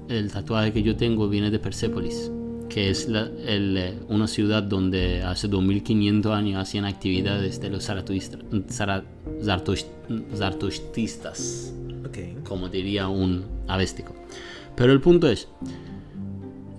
El 0.09 0.33
tatuaje 0.33 0.73
que 0.73 0.83
yo 0.83 0.97
tengo 0.97 1.29
viene 1.29 1.53
de 1.53 1.61
Persépolis, 1.61 2.33
que 2.71 2.89
es 2.89 3.09
la- 3.09 3.29
el, 3.47 3.77
eh, 3.77 3.99
una 4.09 4.27
ciudad 4.27 4.63
donde 4.63 5.23
hace 5.23 5.49
2500 5.49 6.33
años 6.33 6.57
hacían 6.63 6.87
actividades 6.87 7.61
de 7.61 7.69
los 7.69 7.87
zaratuistas- 7.87 8.39
zara- 8.71 9.05
zartush- 9.43 9.85
zartushtistas 10.35 11.75
Ok. 12.07 12.45
como 12.45 12.69
diría 12.69 13.09
un 13.09 13.45
avéstico. 13.69 14.15
Pero 14.77 14.93
el 14.93 15.01
punto 15.01 15.29
es, 15.29 15.49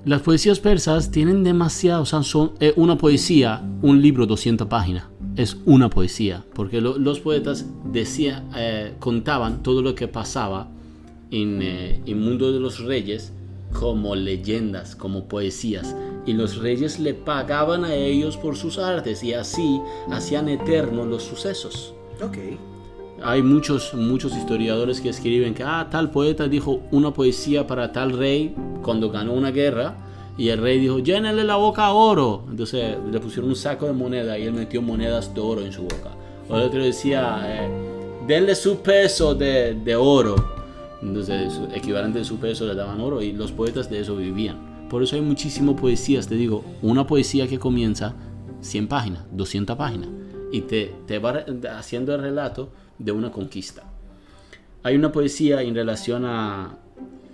las 0.06 0.22
poesías 0.22 0.60
persas 0.60 1.12
tienen 1.12 1.44
demasiado, 1.44 2.02
o 2.02 2.06
sea, 2.06 2.24
son 2.24 2.54
eh, 2.60 2.74
una 2.76 2.98
poesía, 2.98 3.62
un 3.82 4.02
libro 4.02 4.26
200 4.26 4.68
páginas, 4.68 5.04
es 5.36 5.58
una 5.66 5.90
poesía, 5.90 6.44
porque 6.54 6.82
lo- 6.82 6.98
los 6.98 7.20
poetas 7.20 7.66
decía, 7.92 8.44
eh, 8.56 8.94
contaban 9.00 9.62
todo 9.64 9.82
lo 9.82 9.94
que 9.96 10.08
pasaba 10.08 10.70
en 11.32 11.62
eh, 11.62 12.02
el 12.06 12.16
mundo 12.16 12.52
de 12.52 12.60
los 12.60 12.80
reyes 12.80 13.32
como 13.72 14.16
leyendas, 14.16 14.96
como 14.96 15.26
poesías, 15.28 15.96
y 16.26 16.34
los 16.34 16.58
reyes 16.58 17.00
le 17.00 17.14
pagaban 17.14 17.86
a 17.86 17.94
ellos 17.94 18.38
por 18.38 18.56
sus 18.56 18.78
artes 18.78 19.24
y 19.24 19.34
así 19.34 19.82
hacían 20.12 20.50
eternos 20.50 21.08
los 21.08 21.24
sucesos. 21.24 21.94
Ok. 22.24 22.38
Hay 23.24 23.44
muchos, 23.44 23.94
muchos 23.94 24.36
historiadores 24.36 25.00
que 25.00 25.10
escriben 25.10 25.54
que 25.54 25.64
ah, 25.64 25.88
tal 25.92 26.10
poeta 26.10 26.48
dijo 26.48 26.82
una 26.92 27.14
poesía 27.14 27.68
para 27.68 27.92
tal 27.92 28.18
rey 28.18 28.56
cuando 28.82 29.12
ganó 29.12 29.34
una 29.34 29.52
guerra 29.52 29.96
y 30.38 30.50
el 30.50 30.60
rey 30.60 30.80
dijo, 30.80 31.00
llénale 31.00 31.44
la 31.44 31.56
boca 31.56 31.86
a 31.86 31.94
oro. 31.94 32.46
Entonces 32.50 32.98
le 33.12 33.20
pusieron 33.20 33.50
un 33.50 33.56
saco 33.56 33.86
de 33.86 33.94
moneda 33.94 34.38
y 34.38 34.44
él 34.44 34.54
metió 34.54 34.82
monedas 34.82 35.34
de 35.34 35.42
oro 35.42 35.62
en 35.62 35.72
su 35.72 35.84
boca. 35.84 36.12
O 36.50 36.56
el 36.56 36.64
otro 36.64 36.84
decía, 36.84 37.44
eh, 37.46 37.70
denle 38.28 38.56
su 38.56 38.78
peso 38.78 39.36
de, 39.36 39.76
de 39.76 39.96
oro. 39.96 40.61
Entonces, 41.02 41.54
su 41.54 41.66
equivalente 41.74 42.20
de 42.20 42.26
su 42.26 42.38
peso 42.38 42.66
le 42.68 42.76
daban 42.76 43.02
oro 43.02 43.22
y 43.22 43.32
los 43.32 43.52
poetas 43.52 43.90
de 43.90 44.00
eso 44.00 44.16
vivían. 44.16 44.88
por 44.90 45.02
eso 45.02 45.16
hay 45.16 45.22
muchísimas 45.22 45.80
poesías, 45.80 46.28
te 46.28 46.36
digo, 46.36 46.66
una 46.82 47.08
poesía 47.08 47.48
que 47.48 47.58
comienza 47.58 48.14
100 48.60 48.88
páginas, 48.88 49.24
200 49.32 49.78
páginas, 49.78 50.10
y 50.52 50.62
te, 50.62 50.94
te 51.08 51.18
va 51.18 51.46
haciendo 51.78 52.14
el 52.14 52.22
relato 52.22 52.70
de 53.00 53.12
una 53.14 53.32
conquista. 53.32 53.84
Hay 54.84 54.96
una 54.96 55.12
poesía 55.12 55.62
en 55.62 55.76
relación 55.76 56.26
a 56.26 56.78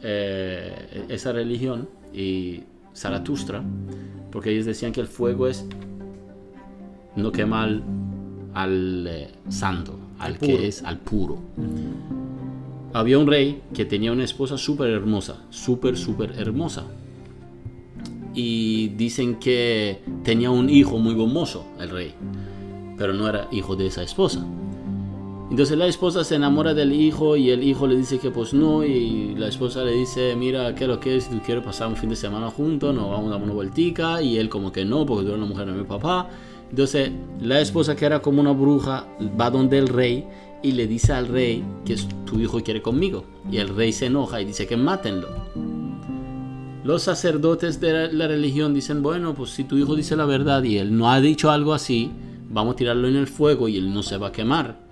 eh, 0.03 1.05
esa 1.09 1.31
religión 1.31 1.89
y 2.13 2.61
Zaratustra, 2.95 3.63
porque 4.31 4.51
ellos 4.51 4.65
decían 4.65 4.91
que 4.91 5.01
el 5.01 5.07
fuego 5.07 5.47
es 5.47 5.65
no 7.15 7.31
quema 7.31 7.63
al, 7.63 7.83
al 8.53 9.07
eh, 9.07 9.29
santo, 9.49 9.99
al, 10.19 10.37
que 10.37 10.67
es 10.67 10.83
al 10.83 10.99
puro. 10.99 11.39
Había 12.97 13.19
un 13.19 13.27
rey 13.27 13.61
que 13.75 13.85
tenía 13.85 14.11
una 14.11 14.23
esposa 14.23 14.57
súper 14.57 14.89
hermosa, 14.89 15.43
súper, 15.51 15.97
súper 15.97 16.31
hermosa. 16.39 16.85
Y 18.33 18.87
dicen 18.87 19.35
que 19.35 20.01
tenía 20.23 20.49
un 20.49 20.67
hijo 20.67 20.97
muy 20.97 21.13
gomoso, 21.13 21.63
el 21.79 21.91
rey, 21.91 22.15
pero 22.97 23.13
no 23.13 23.27
era 23.27 23.49
hijo 23.51 23.75
de 23.75 23.85
esa 23.85 24.01
esposa. 24.01 24.43
Entonces 25.51 25.77
la 25.77 25.85
esposa 25.85 26.23
se 26.23 26.33
enamora 26.33 26.73
del 26.73 26.91
hijo 26.91 27.37
y 27.37 27.51
el 27.51 27.63
hijo 27.63 27.85
le 27.85 27.95
dice 27.95 28.17
que 28.17 28.31
pues 28.31 28.55
no 28.55 28.83
y 28.83 29.35
la 29.35 29.47
esposa 29.47 29.83
le 29.83 29.91
dice, 29.91 30.35
mira, 30.35 30.73
¿qué 30.73 30.87
lo 30.87 30.99
que 30.99 31.17
es? 31.17 31.25
Si 31.25 31.29
tú 31.29 31.39
quieres 31.45 31.63
pasar 31.63 31.89
un 31.89 31.97
fin 31.97 32.09
de 32.09 32.15
semana 32.15 32.49
juntos, 32.49 32.95
nos 32.95 33.11
vamos 33.11 33.27
a 33.27 33.35
dar 33.35 33.43
una 33.43 33.53
vueltica 33.53 34.23
y 34.23 34.37
él 34.39 34.49
como 34.49 34.71
que 34.71 34.85
no, 34.85 35.05
porque 35.05 35.21
tú 35.21 35.33
eres 35.33 35.37
una 35.37 35.49
mujer 35.49 35.67
de 35.67 35.73
mi 35.73 35.83
papá. 35.83 36.29
Entonces 36.71 37.11
la 37.41 37.61
esposa 37.61 37.95
que 37.95 38.07
era 38.07 38.23
como 38.23 38.41
una 38.41 38.53
bruja 38.53 39.05
va 39.39 39.51
donde 39.51 39.77
el 39.77 39.87
rey 39.87 40.25
y 40.63 40.71
le 40.71 40.87
dice 40.87 41.13
al 41.13 41.27
rey 41.27 41.63
que 41.85 41.95
tu 42.25 42.39
hijo 42.39 42.61
quiere 42.63 42.81
conmigo. 42.81 43.25
Y 43.51 43.57
el 43.57 43.69
rey 43.69 43.91
se 43.91 44.07
enoja 44.07 44.41
y 44.41 44.45
dice 44.45 44.67
que 44.67 44.77
mátenlo. 44.77 45.29
Los 46.83 47.03
sacerdotes 47.03 47.81
de 47.81 48.13
la 48.13 48.27
religión 48.27 48.73
dicen, 48.73 49.03
bueno, 49.03 49.33
pues 49.33 49.49
si 49.51 49.65
tu 49.65 49.77
hijo 49.77 49.95
dice 49.95 50.15
la 50.15 50.25
verdad 50.25 50.63
y 50.63 50.77
él 50.77 50.97
no 50.97 51.11
ha 51.11 51.19
dicho 51.19 51.51
algo 51.51 51.73
así, 51.73 52.11
vamos 52.49 52.73
a 52.73 52.77
tirarlo 52.77 53.07
en 53.07 53.17
el 53.17 53.27
fuego 53.27 53.67
y 53.67 53.77
él 53.77 53.93
no 53.93 54.03
se 54.03 54.17
va 54.17 54.27
a 54.27 54.31
quemar. 54.31 54.87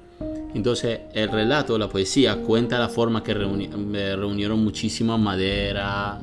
Entonces 0.54 1.02
el 1.14 1.30
relato, 1.30 1.78
la 1.78 1.90
poesía, 1.90 2.42
cuenta 2.42 2.80
la 2.80 2.90
forma 2.90 3.24
que 3.24 3.34
reunieron 3.34 4.64
muchísima 4.64 5.18
madera, 5.18 6.22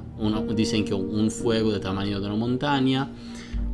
dicen 0.54 0.84
que 0.84 0.94
un 0.94 1.30
fuego 1.30 1.70
de 1.72 1.80
tamaño 1.80 2.18
de 2.20 2.26
una 2.26 2.36
montaña, 2.36 3.10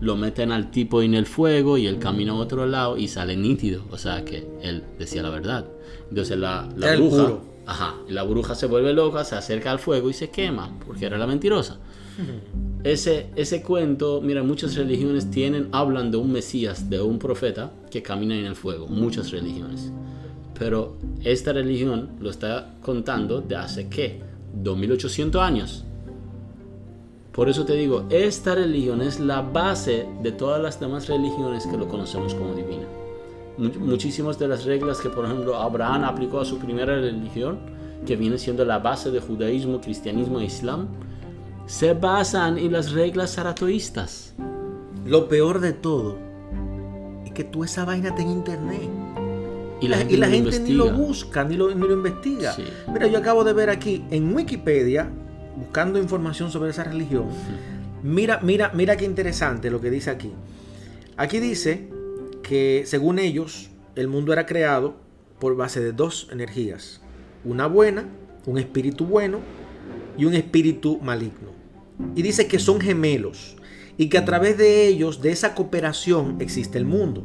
lo 0.01 0.17
meten 0.17 0.53
al 0.53 0.71
tipo 0.71 1.03
en 1.03 1.15
el 1.15 1.27
fuego 1.27 1.77
y 1.79 1.87
él 1.87 1.99
camina 1.99 2.33
a 2.33 2.37
otro 2.37 2.67
lado 2.67 2.97
y 2.97 3.09
sale 3.09 3.37
nítido, 3.37 3.85
o 3.91 3.99
sea 3.99 4.25
que 4.25 4.47
él 4.63 4.85
decía 4.99 5.23
la 5.23 5.31
verdad. 5.31 5.67
Entonces 6.09 6.39
la, 6.39 6.69
la 6.77 6.97
bruja, 6.97 7.39
ajá, 7.67 7.95
la 8.09 8.23
bruja 8.23 8.55
se 8.55 8.67
vuelve 8.67 8.93
loca, 8.93 9.25
se 9.25 9.37
acerca 9.37 9.71
al 9.71 9.79
fuego 9.79 10.09
y 10.11 10.13
se 10.13 10.31
quema, 10.31 10.79
porque 10.87 11.07
era 11.07 11.19
la 11.19 11.27
mentirosa. 11.27 11.79
Ese, 12.83 13.31
ese 13.37 13.63
cuento, 13.63 14.21
mira, 14.21 14.43
muchas 14.43 14.75
religiones 14.75 15.31
tienen, 15.31 15.69
hablan 15.73 16.11
de 16.11 16.17
un 16.17 16.33
Mesías, 16.33 16.91
de 16.91 17.01
un 17.01 17.19
profeta 17.19 17.73
que 17.91 18.03
camina 18.03 18.37
en 18.37 18.45
el 18.45 18.57
fuego, 18.57 18.89
muchas 18.89 19.31
religiones. 19.31 19.93
Pero 20.59 20.97
esta 21.23 21.53
religión 21.53 22.11
lo 22.21 22.31
está 22.31 22.75
contando 22.83 23.41
de 23.41 23.57
hace 23.57 23.89
qué? 23.89 24.21
2800 24.55 25.41
años. 25.41 25.85
Por 27.39 27.49
eso 27.49 27.65
te 27.65 27.75
digo, 27.75 28.03
esta 28.11 28.57
religión 28.57 29.01
es 29.01 29.21
la 29.21 29.43
base 29.43 30.09
de 30.25 30.33
todas 30.33 30.61
las 30.61 30.81
demás 30.81 31.07
religiones 31.07 31.69
que 31.69 31.77
lo 31.77 31.87
conocemos 31.87 32.35
como 32.35 32.53
divina. 32.53 32.83
Muchísimas 33.79 34.41
de 34.41 34.49
las 34.49 34.65
reglas 34.65 34.99
que, 34.99 35.09
por 35.09 35.25
ejemplo, 35.25 35.55
Abraham 35.55 36.03
aplicó 36.03 36.41
a 36.41 36.45
su 36.45 36.59
primera 36.59 36.97
religión, 36.97 37.61
que 38.05 38.17
viene 38.17 38.39
siendo 38.39 38.65
la 38.65 38.81
base 38.81 39.13
de 39.13 39.21
judaísmo, 39.21 39.81
cristianismo 39.81 40.41
e 40.41 40.47
islam, 40.47 40.89
se 41.67 41.95
basan 41.95 42.59
en 42.59 42.73
las 42.73 42.91
reglas 42.91 43.37
zaratoístas. 43.37 44.35
Lo 45.07 45.29
peor 45.29 45.61
de 45.61 45.75
todo 45.75 46.19
es 47.25 47.31
que 47.31 47.45
tú 47.45 47.63
esa 47.63 47.85
vaina 47.85 48.09
está 48.09 48.21
en 48.21 48.31
internet. 48.31 48.91
Y 49.81 49.87
la, 49.87 49.99
gente, 49.99 50.59
ni 50.59 50.73
lo 50.73 50.91
busca, 50.91 51.45
ni 51.45 51.57
lo, 51.57 51.71
investiga. 51.71 52.57
Mira, 52.93 53.07
yo 53.07 53.17
acabo 53.19 53.45
de 53.45 53.53
ver 53.53 53.71
aquí 53.71 54.05
en 54.11 54.35
Wikipedia, 54.35 55.09
buscando 55.57 55.99
información 55.99 56.51
sobre 56.51 56.71
esa 56.71 56.85
religión. 56.85 57.27
Mira, 58.03 58.41
mira, 58.43 58.71
mira 58.75 58.97
qué 58.97 59.05
interesante 59.05 59.71
lo 59.71 59.81
que 59.81 59.91
dice 59.91 60.11
aquí. 60.11 60.33
Aquí 61.17 61.41
dice 61.41 61.89
que 62.43 62.85
según 62.87 63.19
ellos, 63.19 63.71
el 63.97 64.09
mundo 64.09 64.33
era 64.33 64.47
creado 64.47 64.97
por 65.39 65.57
base 65.57 65.81
de 65.81 65.93
dos 65.93 66.29
energías. 66.31 67.01
Una 67.45 67.67
buena, 67.67 68.09
un 68.47 68.59
espíritu 68.59 69.05
bueno 69.05 69.41
y 70.17 70.25
un 70.25 70.35
espíritu 70.35 70.99
maligno. 71.01 71.53
Y 72.15 72.23
dice 72.23 72.47
que 72.47 72.59
son 72.59 72.81
gemelos 72.81 73.57
y 73.97 74.09
que 74.09 74.19
a 74.19 74.25
través 74.25 74.57
de 74.57 74.87
ellos, 74.87 75.21
de 75.21 75.31
esa 75.31 75.55
cooperación, 75.55 76.37
existe 76.41 76.79
el 76.79 76.85
mundo. 76.85 77.25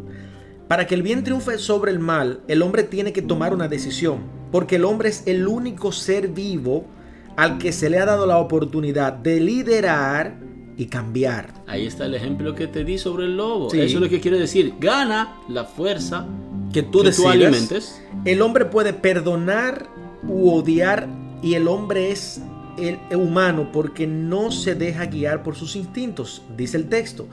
Para 0.68 0.88
que 0.88 0.96
el 0.96 1.04
bien 1.04 1.24
triunfe 1.24 1.60
sobre 1.60 1.92
el 1.92 2.00
mal, 2.00 2.42
el 2.48 2.64
hombre 2.64 2.82
tiene 2.84 3.14
que 3.14 3.22
tomar 3.22 3.54
una 3.54 3.68
decisión, 3.68 4.22
porque 4.52 4.78
el 4.78 4.86
hombre 4.86 5.10
es 5.10 5.24
el 5.28 5.48
único 5.48 5.92
ser 5.92 6.30
vivo 6.30 6.88
al 7.36 7.58
que 7.58 7.72
se 7.72 7.90
le 7.90 8.00
ha 8.00 8.06
dado 8.06 8.26
la 8.26 8.38
oportunidad 8.38 9.14
de 9.14 9.40
liderar 9.40 10.38
y 10.78 10.86
cambiar. 10.88 11.54
Ahí 11.68 11.86
está 11.86 12.06
el 12.06 12.16
ejemplo 12.16 12.56
que 12.56 12.68
te 12.68 12.84
di 12.84 12.98
sobre 12.98 13.26
el 13.26 13.38
lobo. 13.38 13.68
Eso 13.68 13.82
es 13.82 13.94
lo 13.94 14.10
que 14.10 14.20
quiere 14.20 14.40
decir. 14.40 14.74
Gana 14.80 15.38
la 15.48 15.66
fuerza 15.66 16.28
que 16.72 16.84
tú, 16.84 17.04
que 17.04 17.28
alimentes. 17.28 18.02
El 18.26 18.42
hombre 18.42 18.66
puede 18.66 18.94
perdonar 18.94 19.88
u 20.28 20.50
odiar 20.50 21.08
y 21.42 21.56
el 21.56 21.68
hombre 21.68 22.12
es 22.12 22.42
el 22.78 22.98
humano 23.16 23.70
porque 23.72 24.08
no 24.08 24.52
se 24.52 24.76
deja 24.76 25.06
guiar 25.06 25.44
por 25.44 25.56
sus 25.56 25.76
instintos, 25.76 26.42
dice 26.58 26.78
el 26.78 26.90
texto. 26.90 27.28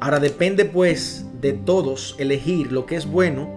Ahora 0.00 0.18
depende 0.18 0.64
pues 0.64 1.26
de 1.40 1.52
todos 1.52 2.16
elegir 2.18 2.72
lo 2.72 2.86
que 2.86 2.96
es 2.96 3.06
bueno 3.06 3.48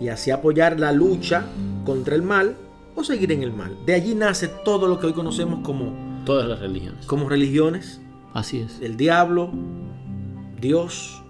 y 0.00 0.08
así 0.08 0.30
apoyar 0.30 0.78
la 0.78 0.92
lucha 0.92 1.46
contra 1.84 2.14
el 2.14 2.22
mal 2.22 2.56
o 2.98 3.04
seguir 3.04 3.32
en 3.32 3.42
el 3.42 3.52
mal. 3.52 3.76
De 3.86 3.94
allí 3.94 4.14
nace 4.14 4.48
todo 4.48 4.88
lo 4.88 4.98
que 4.98 5.06
hoy 5.06 5.12
conocemos 5.12 5.60
como 5.62 5.92
todas 6.24 6.48
las 6.48 6.60
religiones. 6.60 7.06
Como 7.06 7.28
religiones. 7.28 8.00
Así 8.34 8.58
es. 8.58 8.80
El 8.80 8.96
diablo, 8.96 9.50
Dios. 10.60 11.22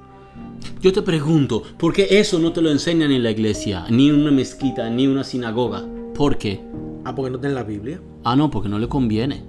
Yo 0.81 0.92
te 0.92 1.02
pregunto, 1.02 1.62
¿por 1.78 1.92
qué 1.92 2.07
eso 2.11 2.38
no 2.38 2.52
te 2.52 2.62
lo 2.62 2.70
enseñan 2.70 3.12
en 3.12 3.22
la 3.22 3.31
iglesia, 3.31 3.85
ni 3.90 4.09
en 4.09 4.16
una 4.16 4.31
mezquita, 4.31 4.88
ni 4.90 5.04
en 5.04 5.11
una 5.11 5.24
sinagoga? 5.24 5.85
¿Por 6.14 6.38
qué? 6.38 6.61
Ah, 7.04 7.14
porque 7.14 7.31
no 7.31 7.37
está 7.37 7.48
en 7.48 7.54
la 7.54 7.62
Biblia. 7.62 8.00
Ah, 8.24 8.37
no, 8.37 8.50
porque 8.50 8.68
no 8.68 8.78
le 8.78 8.88
conviene. 8.88 9.44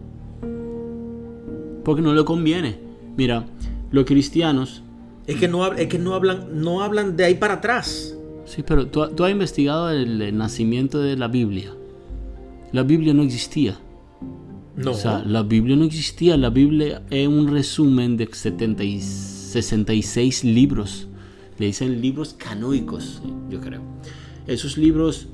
Porque 1.84 2.02
no 2.02 2.14
le 2.14 2.24
conviene. 2.24 2.80
Mira, 3.18 3.46
los 3.92 4.06
cristianos 4.06 4.84
es 5.26 5.38
que 5.38 5.48
no, 5.48 5.74
es 5.74 5.88
que 5.88 6.00
no, 6.00 6.16
hablan, 6.16 6.62
no 6.62 6.82
hablan 6.82 7.16
de 7.16 7.26
ahí 7.26 7.36
para 7.36 7.56
atrás. 7.56 8.16
Sí, 8.46 8.64
pero 8.64 8.88
tú, 8.88 9.24
has 9.24 9.32
investigado 9.32 9.92
el, 9.92 10.36
nacimiento 10.36 11.00
de 11.00 11.16
la 11.16 11.28
Biblia. 11.28 11.72
La 12.72 12.84
Biblia 12.84 13.14
no 13.14 13.24
existía. 13.24 13.80
No. 14.76 14.92
O 14.92 14.94
sea, 14.94 15.24
la 15.26 15.44
Biblia 15.44 15.76
no 15.76 15.86
existía. 15.86 16.38
La 16.38 16.50
Biblia 16.50 17.02
es 17.10 17.28
un 17.28 17.48
resumen 17.48 18.16
de 18.18 18.30
70 18.32 18.84
y 18.84 19.02
66 19.02 20.44
libros. 20.44 21.08
Le 21.58 21.68
dicen 21.68 22.02
libros 22.02 22.36
canónicos, 22.38 23.22
yo 23.50 23.60
creo. 23.60 23.82
Esos 24.48 24.78
libros 24.78 25.28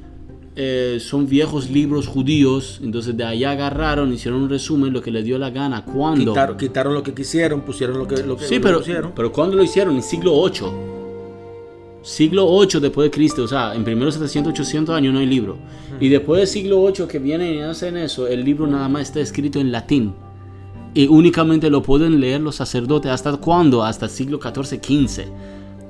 eh, 0.55 0.97
son 0.99 1.27
viejos 1.27 1.69
libros 1.69 2.07
judíos, 2.07 2.79
entonces 2.81 3.15
de 3.15 3.25
allá 3.25 3.51
agarraron, 3.51 4.13
hicieron 4.13 4.43
un 4.43 4.49
resumen, 4.49 4.93
lo 4.93 5.01
que 5.01 5.11
les 5.11 5.25
dio 5.25 5.37
la 5.37 5.49
gana. 5.49 5.83
¿Cuándo? 5.83 6.33
Quitaron, 6.57 6.93
lo 6.93 7.03
que 7.03 7.13
quisieron, 7.13 7.61
pusieron 7.61 7.97
lo 7.97 8.07
que, 8.07 8.23
lo 8.23 8.39
sí, 8.39 8.59
pero, 8.59 8.81
pero 9.13 9.31
¿cuándo 9.31 9.57
lo 9.57 9.63
hicieron? 9.63 9.95
En 9.95 10.03
siglo 10.03 10.33
8. 10.33 10.94
Siglo 12.05 12.47
8 12.47 12.81
después 12.81 13.07
de 13.07 13.11
Cristo, 13.11 13.45
o 13.45 13.47
sea, 13.47 13.73
en 13.73 13.83
primeros 13.83 14.13
700, 14.13 14.53
800 14.53 14.95
años 14.95 15.11
no 15.11 15.21
hay 15.21 15.25
libro. 15.25 15.57
Y 15.99 16.09
después 16.09 16.37
del 16.37 16.47
siglo 16.47 16.83
8 16.83 17.07
que 17.07 17.17
vienen 17.17 17.55
y 17.55 17.61
hacen 17.61 17.97
eso, 17.97 18.27
el 18.27 18.45
libro 18.45 18.67
nada 18.67 18.87
más 18.87 19.01
está 19.01 19.21
escrito 19.21 19.59
en 19.59 19.71
latín. 19.71 20.13
Y 20.93 21.07
únicamente 21.07 21.67
lo 21.71 21.81
pueden 21.81 22.19
leer 22.19 22.41
los 22.41 22.57
sacerdotes. 22.57 23.09
¿Hasta 23.11 23.35
cuándo? 23.37 23.83
Hasta 23.83 24.05
el 24.05 24.11
siglo 24.11 24.39
14, 24.39 24.79
15 24.79 25.27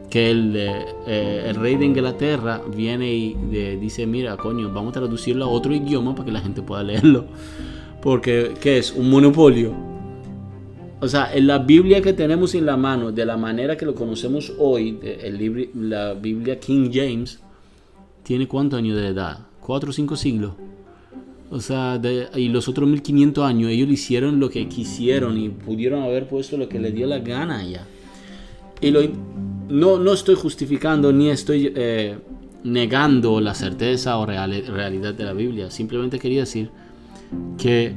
que 0.10 0.32
el, 0.32 0.56
eh, 0.56 1.44
el, 1.50 1.56
rey 1.56 1.76
de 1.76 1.84
Inglaterra 1.84 2.62
viene 2.74 3.14
y 3.14 3.34
dice, 3.76 4.08
mira, 4.08 4.38
coño, 4.38 4.72
vamos 4.72 4.92
a 4.96 5.02
traducirlo 5.02 5.44
a 5.44 5.48
otro 5.50 5.74
idioma 5.74 6.16
para 6.16 6.28
que 6.28 6.32
la 6.32 6.40
gente 6.40 6.62
pueda 6.62 6.82
leerlo. 6.82 7.26
Porque, 8.02 8.54
¿qué 8.62 8.78
es? 8.78 8.94
Un 8.94 9.10
monopolio. 9.10 9.95
O 11.06 11.08
sea, 11.08 11.32
en 11.36 11.46
la 11.46 11.60
Biblia 11.60 12.02
que 12.02 12.14
tenemos 12.14 12.56
en 12.56 12.66
la 12.66 12.78
mano, 12.78 13.12
de 13.12 13.26
la 13.28 13.38
manera 13.38 13.78
que 13.78 13.86
lo 13.86 13.94
conocemos 13.94 14.52
hoy, 14.58 14.98
el 15.04 15.70
la 15.76 16.16
Biblia 16.16 16.60
King 16.60 16.90
James, 16.92 17.40
tiene 18.24 18.48
cuántos 18.48 18.80
años 18.80 18.98
de 18.98 19.10
edad? 19.10 19.46
¿Cuatro 19.60 19.92
o 19.92 19.94
cinco 19.94 20.16
siglos? 20.16 20.54
O 21.52 21.60
sea, 21.60 22.02
y 22.36 22.48
los 22.50 22.68
otros 22.68 22.90
1500 22.90 23.46
años, 23.46 23.70
ellos 23.70 23.88
hicieron 23.90 24.40
lo 24.40 24.50
que 24.50 24.68
quisieron 24.68 25.38
y 25.38 25.50
pudieron 25.50 26.02
haber 26.02 26.28
puesto 26.28 26.58
lo 26.58 26.68
que 26.68 26.80
les 26.80 26.96
dio 26.96 27.06
la 27.06 27.20
gana 27.20 27.64
ya. 27.64 27.86
Y 28.82 28.90
lo, 28.90 29.02
no, 29.70 30.00
no 30.00 30.12
estoy 30.12 30.34
justificando 30.34 31.14
ni 31.14 31.30
estoy 31.30 31.72
eh, 31.76 32.18
negando 32.64 33.40
la 33.42 33.54
certeza 33.54 34.18
o 34.18 34.26
realidad 34.26 35.14
de 35.14 35.24
la 35.24 35.34
Biblia. 35.34 35.70
Simplemente 35.70 36.18
quería 36.18 36.40
decir 36.40 36.72
que 37.60 37.94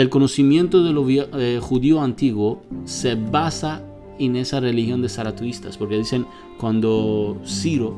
el 0.00 0.08
conocimiento 0.08 0.82
de 0.82 0.92
lo 0.94 1.06
eh, 1.10 1.58
judío 1.60 2.00
antiguo 2.00 2.62
se 2.86 3.16
basa 3.16 3.82
en 4.18 4.34
esa 4.36 4.58
religión 4.58 5.02
de 5.02 5.10
zaratuistas, 5.10 5.76
porque 5.76 5.98
dicen 5.98 6.24
cuando 6.58 7.36
Ciro, 7.44 7.94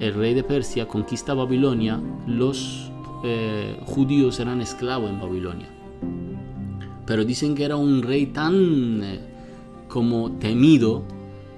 el 0.00 0.14
rey 0.14 0.32
de 0.32 0.42
Persia, 0.42 0.88
conquista 0.88 1.34
Babilonia, 1.34 2.00
los 2.26 2.90
eh, 3.22 3.78
judíos 3.84 4.40
eran 4.40 4.62
esclavos 4.62 5.10
en 5.10 5.20
Babilonia. 5.20 5.68
Pero 7.04 7.26
dicen 7.26 7.54
que 7.54 7.64
era 7.64 7.76
un 7.76 8.00
rey 8.00 8.24
tan 8.24 9.02
eh, 9.04 9.20
como 9.88 10.32
temido 10.38 11.02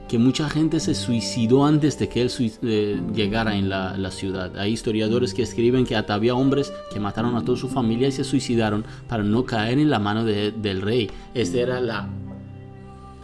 que 0.09 0.19
mucha 0.19 0.49
gente 0.49 0.81
se 0.81 0.95
suicidó 0.95 1.67
antes 1.67 1.99
de 1.99 2.09
que 2.09 2.23
él 2.23 2.31
eh, 2.63 3.01
llegara 3.15 3.55
en 3.55 3.69
la, 3.69 4.11
ciudad. 4.11 4.59
Hay 4.59 4.73
historiadores 4.73 5.35
que 5.35 5.43
escriben 5.43 5.85
que 5.85 5.95
hasta 5.95 6.15
había 6.15 6.35
hombres 6.35 6.73
que 6.91 6.99
mataron 6.99 7.37
a 7.37 7.45
toda 7.45 7.59
su 7.59 7.69
familia 7.69 8.09
y 8.09 8.13
se 8.13 8.25
suicidaron 8.25 8.85
para 9.07 9.23
no 9.23 9.45
caer 9.45 9.79
en 9.79 9.91
la 9.91 9.99
mano 9.99 10.25
del 10.25 10.81
rey. 10.81 11.11
Esta 11.35 11.59
era 11.59 11.81
la, 11.81 12.09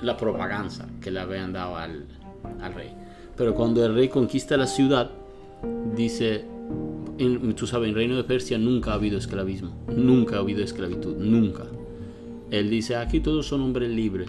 la 0.03 0.16
propaganda 0.16 0.87
que 1.01 1.11
le 1.11 1.20
habían 1.20 1.53
dado 1.55 1.77
al, 1.77 2.05
al 2.61 2.75
rey. 2.75 2.90
Pero 3.37 3.55
cuando 3.55 3.85
el 3.85 3.94
rey 3.94 4.09
conquista 4.09 4.57
la 4.57 4.66
ciudad, 4.66 5.11
dice, 5.97 6.44
tú 7.57 7.66
sabes, 7.66 7.88
en 7.88 7.94
reino 7.94 8.16
de 8.16 8.25
Persia 8.25 8.59
nunca 8.59 8.92
ha 8.92 8.94
habido 8.94 9.16
esclavismo, 9.16 9.75
nunca 9.88 10.37
ha 10.37 10.40
habido 10.40 10.62
esclavitud, 10.62 11.16
nunca. 11.16 11.64
Él 12.51 12.68
dice, 12.68 12.97
aquí 12.97 13.20
todos 13.20 13.47
son 13.49 13.62
hombres 13.62 13.90
libres 13.90 14.29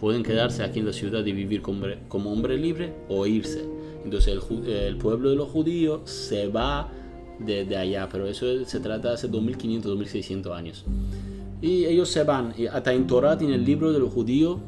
pueden 0.00 0.22
quedarse 0.22 0.62
aquí 0.62 0.78
en 0.78 0.86
la 0.86 0.94
ciudad 0.94 1.24
y 1.26 1.32
vivir 1.32 1.60
como 1.60 2.32
hombre 2.32 2.56
libre 2.56 2.94
o 3.10 3.26
irse. 3.26 3.68
Entonces 4.02 4.34
el, 4.66 4.96
pueblo 4.96 5.28
de 5.28 5.36
los 5.36 5.50
judíos 5.50 6.08
se 6.08 6.48
va 6.48 6.88
de, 7.38 7.76
allá, 7.76 8.08
pero 8.10 8.26
eso 8.26 8.64
se 8.64 8.80
trata 8.80 9.08
de 9.08 9.14
hace 9.14 9.28
2500, 9.28 9.90
2600 9.90 10.56
años. 10.56 10.84
Y 11.60 11.84
ellos 11.84 12.08
se 12.08 12.24
van, 12.24 12.54
y 12.56 12.66
hasta 12.66 12.94
en 12.94 13.06
Torah, 13.06 13.36
en 13.38 13.50
el 13.50 13.62
libro 13.62 13.92
de 13.92 13.98
los 13.98 14.10
judíos, 14.10 14.58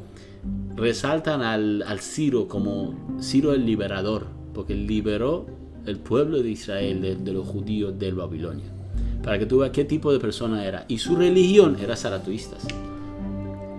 resaltan 0.75 1.41
al, 1.41 1.81
al 1.81 1.99
Ciro 1.99 2.47
como 2.47 2.93
Ciro 3.19 3.53
el 3.53 3.65
liberador, 3.65 4.27
porque 4.53 4.75
liberó 4.75 5.47
el 5.87 5.97
pueblo 5.97 6.43
de 6.43 6.51
Israel, 6.51 7.01
de, 7.01 7.15
de 7.15 7.33
los 7.33 7.47
judíos 7.47 7.97
del 7.97 8.13
Babilonia. 8.13 8.65
Para 9.23 9.39
que 9.39 9.47
tú 9.47 9.59
veas 9.59 9.71
qué 9.71 9.83
tipo 9.83 10.13
de 10.13 10.19
persona 10.19 10.63
era. 10.63 10.85
Y 10.87 10.99
su 10.99 11.15
religión 11.15 11.77
era 11.81 11.95
zaratuistas. 11.95 12.67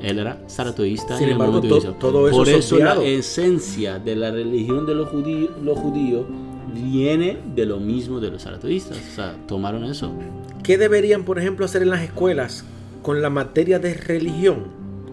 Él 0.04 0.18
era 0.18 0.38
zaratoísta. 0.48 1.16
Sin 1.18 1.30
embargo, 1.30 1.60
todo 1.98 2.28
eso 2.28 2.36
Por 2.36 2.48
eso 2.48 2.78
la 2.78 3.02
esencia 3.02 3.98
de 3.98 4.16
la 4.16 4.30
religión 4.30 4.86
de 4.86 4.94
los 4.94 5.08
judíos, 5.08 5.50
los 5.62 5.78
judíos 5.78 6.26
viene 6.74 7.38
de 7.54 7.66
lo 7.66 7.78
mismo 7.78 8.20
de 8.20 8.30
los 8.30 8.42
zaratoístas. 8.42 8.98
O 8.98 9.14
sea, 9.14 9.36
tomaron 9.46 9.84
eso. 9.84 10.12
¿Qué 10.62 10.78
deberían, 10.78 11.24
por 11.24 11.38
ejemplo, 11.38 11.64
hacer 11.64 11.82
en 11.82 11.90
las 11.90 12.02
escuelas 12.02 12.64
con 13.02 13.22
la 13.22 13.30
materia 13.30 13.78
de 13.78 13.94
religión? 13.94 14.66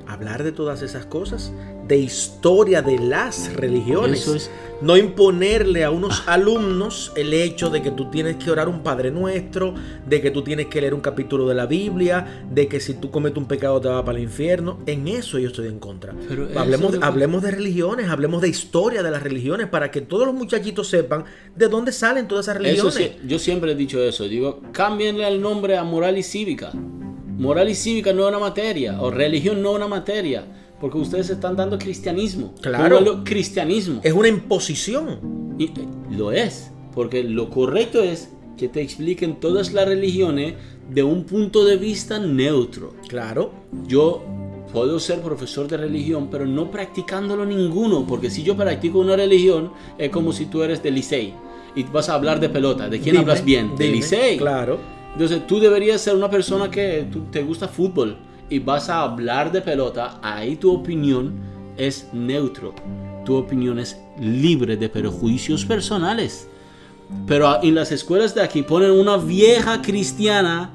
Hablar 0.08 0.44
de 0.44 0.52
todas 0.52 0.82
esas 0.82 1.06
cosas, 1.06 1.54
de 1.88 1.98
historia 1.98 2.82
de 2.82 3.00
las 3.00 3.54
religiones. 3.54 4.22
Eso 4.22 4.36
es 4.36 4.52
no 4.82 4.98
imponerle 4.98 5.84
a 5.84 5.92
unos 5.92 6.24
alumnos 6.28 7.12
el 7.16 7.34
hecho 7.34 7.70
de 7.70 7.82
que 7.82 7.92
tú 7.92 8.10
tienes 8.10 8.38
que 8.38 8.50
orar 8.50 8.68
un 8.68 8.82
Padre 8.82 9.12
Nuestro, 9.12 9.76
de 10.08 10.22
que 10.22 10.32
tú 10.32 10.44
tienes 10.44 10.68
que 10.68 10.82
leer 10.82 10.94
un 10.94 11.02
capítulo 11.02 11.48
de 11.48 11.56
la 11.56 11.68
Biblia, 11.68 12.44
de 12.50 12.68
que 12.68 12.80
si 12.80 12.96
tú 12.96 13.12
cometes 13.12 13.38
un 13.38 13.46
pecado 13.46 13.80
te 13.80 13.88
va 13.88 14.04
para 14.04 14.18
el 14.18 14.24
infierno. 14.24 14.80
En 14.88 15.08
eso 15.08 15.38
yo 15.38 15.48
estoy 15.48 15.68
en 15.68 15.80
contra. 15.80 16.16
hablemos, 16.56 16.96
hablemos 17.02 17.44
de 17.44 17.52
religiones, 17.52 18.10
hablemos 18.10 18.42
de 18.42 18.50
historia 18.50 19.04
de 19.04 19.12
las 19.12 19.22
religiones 19.22 19.68
para 19.68 19.92
que 19.92 20.02
todos 20.02 20.26
los 20.26 20.36
muchachitos 20.36 20.88
sepan 20.88 21.26
de 21.56 21.68
dónde 21.68 21.92
salen 21.92 22.28
todas 22.28 22.46
esas 22.46 22.58
religiones. 22.58 23.12
yo 23.26 23.40
siempre 23.40 23.74
he 23.74 23.76
dicho 23.76 24.02
eso. 24.04 24.28
Digo, 24.28 24.62
cámbienle 24.72 25.28
el 25.28 25.42
nombre 25.42 25.78
a 25.78 25.84
moral 25.84 26.18
y 26.18 26.24
cívica. 26.24 26.72
Moral 26.74 27.70
y 27.70 27.76
cívica 27.76 28.14
no 28.14 28.24
es 28.24 28.30
una 28.30 28.40
materia, 28.40 29.02
o 29.02 29.10
religión 29.10 29.62
no 29.62 29.72
es 29.72 29.76
una 29.78 29.88
materia 29.88 30.46
porque 30.82 30.98
ustedes 30.98 31.30
están 31.30 31.56
dando 31.56 31.78
cristianismo. 31.78 32.56
Claro. 32.60 33.24
cristianismo. 33.24 34.02
Es 34.04 34.14
una 34.14 34.28
imposición. 34.28 35.56
Y, 35.60 35.66
eh, 35.66 35.88
lo 36.10 36.32
es. 36.32 36.72
Porque 36.96 37.24
lo 37.24 37.52
correcto 37.52 38.02
es 38.02 38.30
que 38.58 38.68
te 38.68 38.82
expliquen 38.82 39.40
todas 39.40 39.74
las 39.74 39.88
religiones 39.88 40.56
de 40.90 41.04
un 41.04 41.24
punto 41.26 41.64
de 41.64 41.78
vista 41.78 42.18
neutro. 42.18 42.96
Claro. 43.08 43.52
Yo 43.88 44.24
puedo 44.74 45.00
ser 45.00 45.22
profesor 45.22 45.68
de 45.68 45.78
religión, 45.78 46.30
pero 46.32 46.48
no 46.48 46.72
practicándolo 46.72 47.46
ninguno. 47.46 48.08
Porque 48.08 48.32
si 48.32 48.42
yo 48.42 48.58
practico 48.58 49.00
una 49.00 49.16
religión, 49.16 49.72
es 50.00 50.10
como 50.10 50.34
si 50.34 50.48
tú 50.48 50.64
eres 50.64 50.82
de 50.82 50.90
Licey 50.90 51.34
y 51.76 51.84
vas 51.84 52.10
a 52.10 52.16
hablar 52.16 52.40
de 52.40 52.50
pelota. 52.50 52.90
¿De 52.90 53.00
quién 53.00 53.18
hablas 53.18 53.46
bien? 53.46 53.76
De 53.76 53.88
Licey. 53.88 54.38
Claro. 54.40 54.80
Entonces 55.14 55.46
tú 55.46 55.60
deberías 55.60 56.02
ser 56.02 56.16
una 56.16 56.30
persona 56.30 56.72
que 56.72 57.06
te 57.32 57.44
gusta 57.44 57.68
fútbol 57.68 58.18
y 58.52 58.60
vas 58.60 58.90
a 58.90 59.02
hablar 59.02 59.52
de 59.52 59.62
pelota, 59.62 60.20
ahí 60.22 60.58
tu 60.58 60.74
opinión 60.74 61.34
es 61.78 62.10
neutro. 62.12 62.76
Tu 63.26 63.34
opinión 63.34 63.80
es 63.80 63.98
libre 64.20 64.76
de 64.76 64.90
perjuicios 64.90 65.64
personales. 65.64 66.50
Pero 67.26 67.64
en 67.64 67.76
las 67.76 67.94
escuelas 67.94 68.36
de 68.36 68.42
aquí 68.42 68.62
ponen 68.62 68.92
una 68.92 69.16
vieja 69.16 69.82
cristiana 69.82 70.72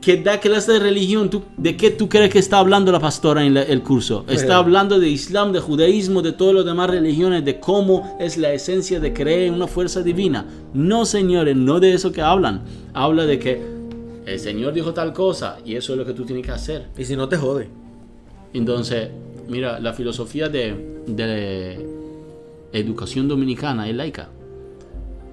que 0.00 0.16
da 0.18 0.38
clase 0.38 0.72
de 0.72 0.78
religión. 0.78 1.30
¿De 1.56 1.76
qué 1.76 1.90
tú 1.90 2.08
crees 2.08 2.30
que 2.30 2.38
está 2.38 2.58
hablando 2.58 2.92
la 2.92 3.00
pastora 3.00 3.44
en 3.44 3.56
el 3.56 3.82
curso? 3.82 4.24
Está 4.28 4.56
hablando 4.56 5.00
de 5.00 5.08
Islam, 5.08 5.50
de 5.52 5.58
judaísmo, 5.58 6.22
de 6.22 6.32
todas 6.32 6.54
las 6.54 6.64
demás 6.64 6.90
religiones, 6.90 7.44
de 7.44 7.58
cómo 7.58 8.16
es 8.20 8.36
la 8.36 8.52
esencia 8.52 9.00
de 9.00 9.12
creer 9.12 9.48
en 9.48 9.54
una 9.54 9.66
fuerza 9.66 10.00
divina. 10.02 10.46
No, 10.74 11.06
señores, 11.06 11.56
no 11.56 11.80
de 11.80 11.94
eso 11.94 12.12
que 12.12 12.22
hablan. 12.22 12.62
Habla 12.94 13.26
de 13.26 13.38
que 13.40 13.81
el 14.26 14.38
Señor 14.38 14.72
dijo 14.72 14.94
tal 14.94 15.12
cosa 15.12 15.58
y 15.64 15.74
eso 15.74 15.92
es 15.92 15.98
lo 15.98 16.04
que 16.04 16.12
tú 16.12 16.24
tienes 16.24 16.44
que 16.44 16.52
hacer. 16.52 16.88
Y 16.96 17.04
si 17.04 17.16
no 17.16 17.28
te 17.28 17.36
jode. 17.36 17.68
Entonces, 18.52 19.08
mira, 19.48 19.80
la 19.80 19.92
filosofía 19.92 20.48
de, 20.48 20.74
de 21.06 21.86
educación 22.72 23.28
dominicana 23.28 23.88
es 23.88 23.96
laica. 23.96 24.28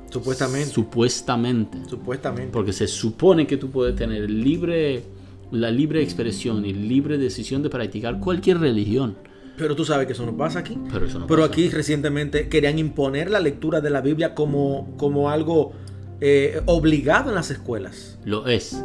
Supuestamente. 0.10 0.72
Supuestamente. 0.72 1.78
Supuestamente. 1.88 2.52
Porque 2.52 2.74
se 2.74 2.88
supone 2.88 3.46
que 3.46 3.58
tú 3.58 3.70
puedes 3.70 3.96
tener 3.96 4.30
libre, 4.30 5.04
la 5.52 5.70
libre 5.70 6.02
expresión 6.02 6.66
y 6.66 6.74
libre 6.74 7.18
decisión 7.18 7.62
de 7.62 7.70
practicar 7.70 8.20
cualquier 8.20 8.60
religión. 8.60 9.16
Pero 9.58 9.76
tú 9.76 9.84
sabes 9.84 10.08
que 10.08 10.14
eso 10.14 10.26
no 10.26 10.36
pasa 10.36 10.60
aquí. 10.60 10.78
Pero, 10.92 11.06
eso 11.06 11.20
no 11.20 11.28
Pero 11.28 11.44
aquí 11.44 11.70
recientemente 11.70 12.48
querían 12.48 12.80
imponer 12.80 13.30
la 13.30 13.40
lectura 13.40 13.82
de 13.82 13.90
la 13.90 14.02
Biblia 14.02 14.34
como, 14.34 14.96
como 14.98 15.30
algo 15.30 15.74
eh, 16.22 16.62
obligado 16.66 17.30
en 17.30 17.36
las 17.36 17.52
escuelas. 17.52 18.18
Lo 18.26 18.48
es. 18.48 18.84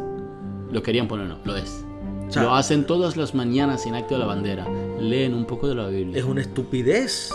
Lo 0.71 0.81
querían 0.83 1.07
poner, 1.07 1.27
no, 1.27 1.37
lo 1.43 1.55
es. 1.55 1.83
lo 2.35 2.55
hacen 2.55 2.85
todas 2.85 3.17
las 3.17 3.35
mañanas 3.35 3.85
en 3.85 3.95
acto 3.95 4.15
de 4.15 4.19
la 4.19 4.25
bandera. 4.25 4.67
Leen 4.99 5.33
un 5.33 5.45
poco 5.45 5.67
de 5.67 5.75
la 5.75 5.87
Biblia. 5.87 6.17
Es 6.17 6.25
una 6.25 6.41
estupidez. 6.41 7.31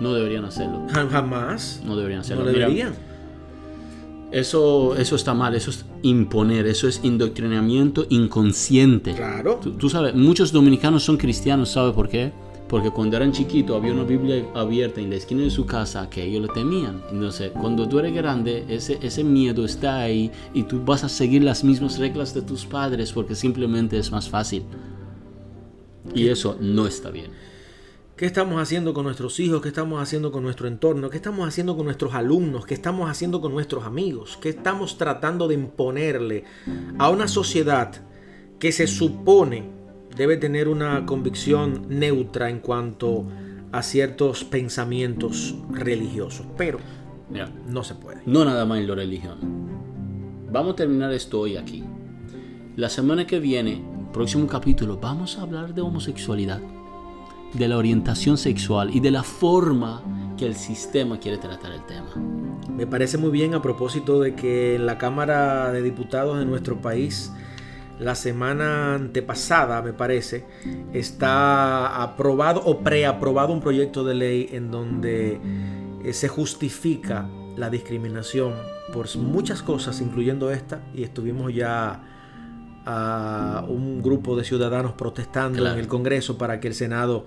No 0.00 0.12
deberían 0.12 0.44
hacerlo. 0.44 0.82
Jamás. 0.90 1.80
No 1.84 1.96
deberían 1.96 2.20
hacerlo. 2.20 2.44
No 2.44 2.50
deberían. 2.50 2.94
eso, 4.32 4.96
eso 4.96 5.14
está 5.14 5.34
mal, 5.34 5.54
eso 5.54 5.70
es 5.70 5.86
imponer, 6.02 6.66
eso 6.66 6.88
es 6.88 7.00
indoctrinamiento 7.04 8.06
inconsciente. 8.10 9.14
Claro. 9.14 9.60
Tú, 9.62 9.72
tú 9.72 9.88
sabes, 9.88 10.14
muchos 10.14 10.50
dominicanos 10.50 11.04
son 11.04 11.16
cristianos, 11.16 11.70
¿sabes 11.70 11.94
por 11.94 12.08
qué? 12.08 12.32
Porque 12.68 12.90
cuando 12.90 13.16
eran 13.16 13.32
chiquitos 13.32 13.76
había 13.76 13.92
una 13.92 14.04
Biblia 14.04 14.46
abierta 14.54 15.00
en 15.00 15.10
la 15.10 15.16
esquina 15.16 15.42
de 15.42 15.50
su 15.50 15.66
casa 15.66 16.08
que 16.08 16.24
ellos 16.24 16.46
lo 16.46 16.48
temían. 16.48 17.02
Entonces, 17.10 17.50
cuando 17.52 17.88
tú 17.88 17.98
eres 17.98 18.14
grande, 18.14 18.64
ese, 18.68 18.98
ese 19.02 19.22
miedo 19.22 19.64
está 19.64 20.00
ahí 20.00 20.30
y 20.54 20.62
tú 20.62 20.82
vas 20.84 21.04
a 21.04 21.08
seguir 21.08 21.42
las 21.42 21.62
mismas 21.62 21.98
reglas 21.98 22.32
de 22.32 22.42
tus 22.42 22.64
padres 22.64 23.12
porque 23.12 23.34
simplemente 23.34 23.98
es 23.98 24.10
más 24.10 24.28
fácil. 24.28 24.64
Y 26.14 26.28
eso 26.28 26.56
no 26.60 26.86
está 26.86 27.10
bien. 27.10 27.30
¿Qué 28.16 28.26
estamos 28.26 28.62
haciendo 28.62 28.94
con 28.94 29.04
nuestros 29.04 29.40
hijos? 29.40 29.60
¿Qué 29.60 29.68
estamos 29.68 30.00
haciendo 30.00 30.30
con 30.30 30.44
nuestro 30.44 30.68
entorno? 30.68 31.10
¿Qué 31.10 31.16
estamos 31.16 31.48
haciendo 31.48 31.76
con 31.76 31.86
nuestros 31.86 32.14
alumnos? 32.14 32.64
¿Qué 32.64 32.74
estamos 32.74 33.10
haciendo 33.10 33.40
con 33.40 33.52
nuestros 33.52 33.84
amigos? 33.84 34.38
¿Qué 34.40 34.50
estamos 34.50 34.96
tratando 34.96 35.48
de 35.48 35.54
imponerle 35.54 36.44
a 36.96 37.10
una 37.10 37.26
sociedad 37.26 37.92
que 38.60 38.70
se 38.70 38.86
supone 38.86 39.73
debe 40.16 40.36
tener 40.36 40.68
una 40.68 41.06
convicción 41.06 41.86
neutra 41.88 42.50
en 42.50 42.60
cuanto 42.60 43.26
a 43.72 43.82
ciertos 43.82 44.44
pensamientos 44.44 45.56
religiosos, 45.70 46.46
pero 46.56 46.78
no 47.68 47.82
se 47.82 47.94
puede. 47.94 48.20
No 48.26 48.44
nada 48.44 48.64
más 48.64 48.78
en 48.78 48.88
la 48.88 48.94
religión. 48.94 49.38
Vamos 50.50 50.74
a 50.74 50.76
terminar 50.76 51.12
esto 51.12 51.40
hoy 51.40 51.56
aquí. 51.56 51.82
La 52.76 52.88
semana 52.88 53.26
que 53.26 53.40
viene, 53.40 53.82
próximo 54.12 54.46
capítulo, 54.46 54.98
vamos 54.98 55.38
a 55.38 55.42
hablar 55.42 55.74
de 55.74 55.80
homosexualidad, 55.80 56.60
de 57.52 57.68
la 57.68 57.76
orientación 57.76 58.36
sexual 58.36 58.94
y 58.94 59.00
de 59.00 59.10
la 59.10 59.22
forma 59.24 60.02
que 60.36 60.46
el 60.46 60.54
sistema 60.54 61.18
quiere 61.18 61.38
tratar 61.38 61.72
el 61.72 61.84
tema. 61.86 62.14
Me 62.68 62.86
parece 62.86 63.18
muy 63.18 63.30
bien 63.30 63.54
a 63.54 63.62
propósito 63.62 64.20
de 64.20 64.34
que 64.34 64.76
en 64.76 64.86
la 64.86 64.98
Cámara 64.98 65.72
de 65.72 65.82
Diputados 65.82 66.38
de 66.38 66.44
nuestro 66.44 66.80
país 66.80 67.32
la 67.98 68.14
semana 68.14 68.94
antepasada, 68.94 69.80
me 69.82 69.92
parece, 69.92 70.44
está 70.92 72.02
aprobado 72.02 72.60
o 72.64 72.80
preaprobado 72.80 73.52
un 73.52 73.60
proyecto 73.60 74.04
de 74.04 74.14
ley 74.14 74.48
en 74.52 74.70
donde 74.70 75.40
eh, 76.04 76.12
se 76.12 76.28
justifica 76.28 77.28
la 77.56 77.70
discriminación 77.70 78.54
por 78.92 79.14
muchas 79.16 79.62
cosas, 79.62 80.00
incluyendo 80.00 80.50
esta, 80.50 80.82
y 80.94 81.04
estuvimos 81.04 81.54
ya 81.54 82.02
a 82.86 83.64
un 83.66 84.02
grupo 84.02 84.36
de 84.36 84.44
ciudadanos 84.44 84.92
protestando 84.92 85.66
en 85.66 85.78
el 85.78 85.88
Congreso 85.88 86.36
para 86.36 86.60
que 86.60 86.68
el 86.68 86.74
Senado 86.74 87.24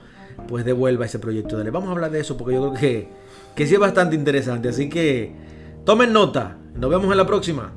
pues 0.47 0.65
devuelva 0.65 1.05
ese 1.05 1.17
proyecto 1.17 1.57
de 1.57 1.63
ley. 1.63 1.73
Vamos 1.73 1.89
a 1.89 1.93
hablar 1.93 2.11
de 2.11 2.19
eso 2.19 2.37
porque 2.37 2.53
yo 2.53 2.69
creo 2.69 2.73
que, 2.79 3.09
que 3.55 3.65
sí 3.65 3.73
es 3.73 3.79
bastante 3.79 4.15
interesante. 4.15 4.69
Así 4.69 4.87
que 4.87 5.33
tomen 5.83 6.13
nota. 6.13 6.57
Nos 6.75 6.91
vemos 6.91 7.11
en 7.11 7.17
la 7.17 7.25
próxima. 7.25 7.73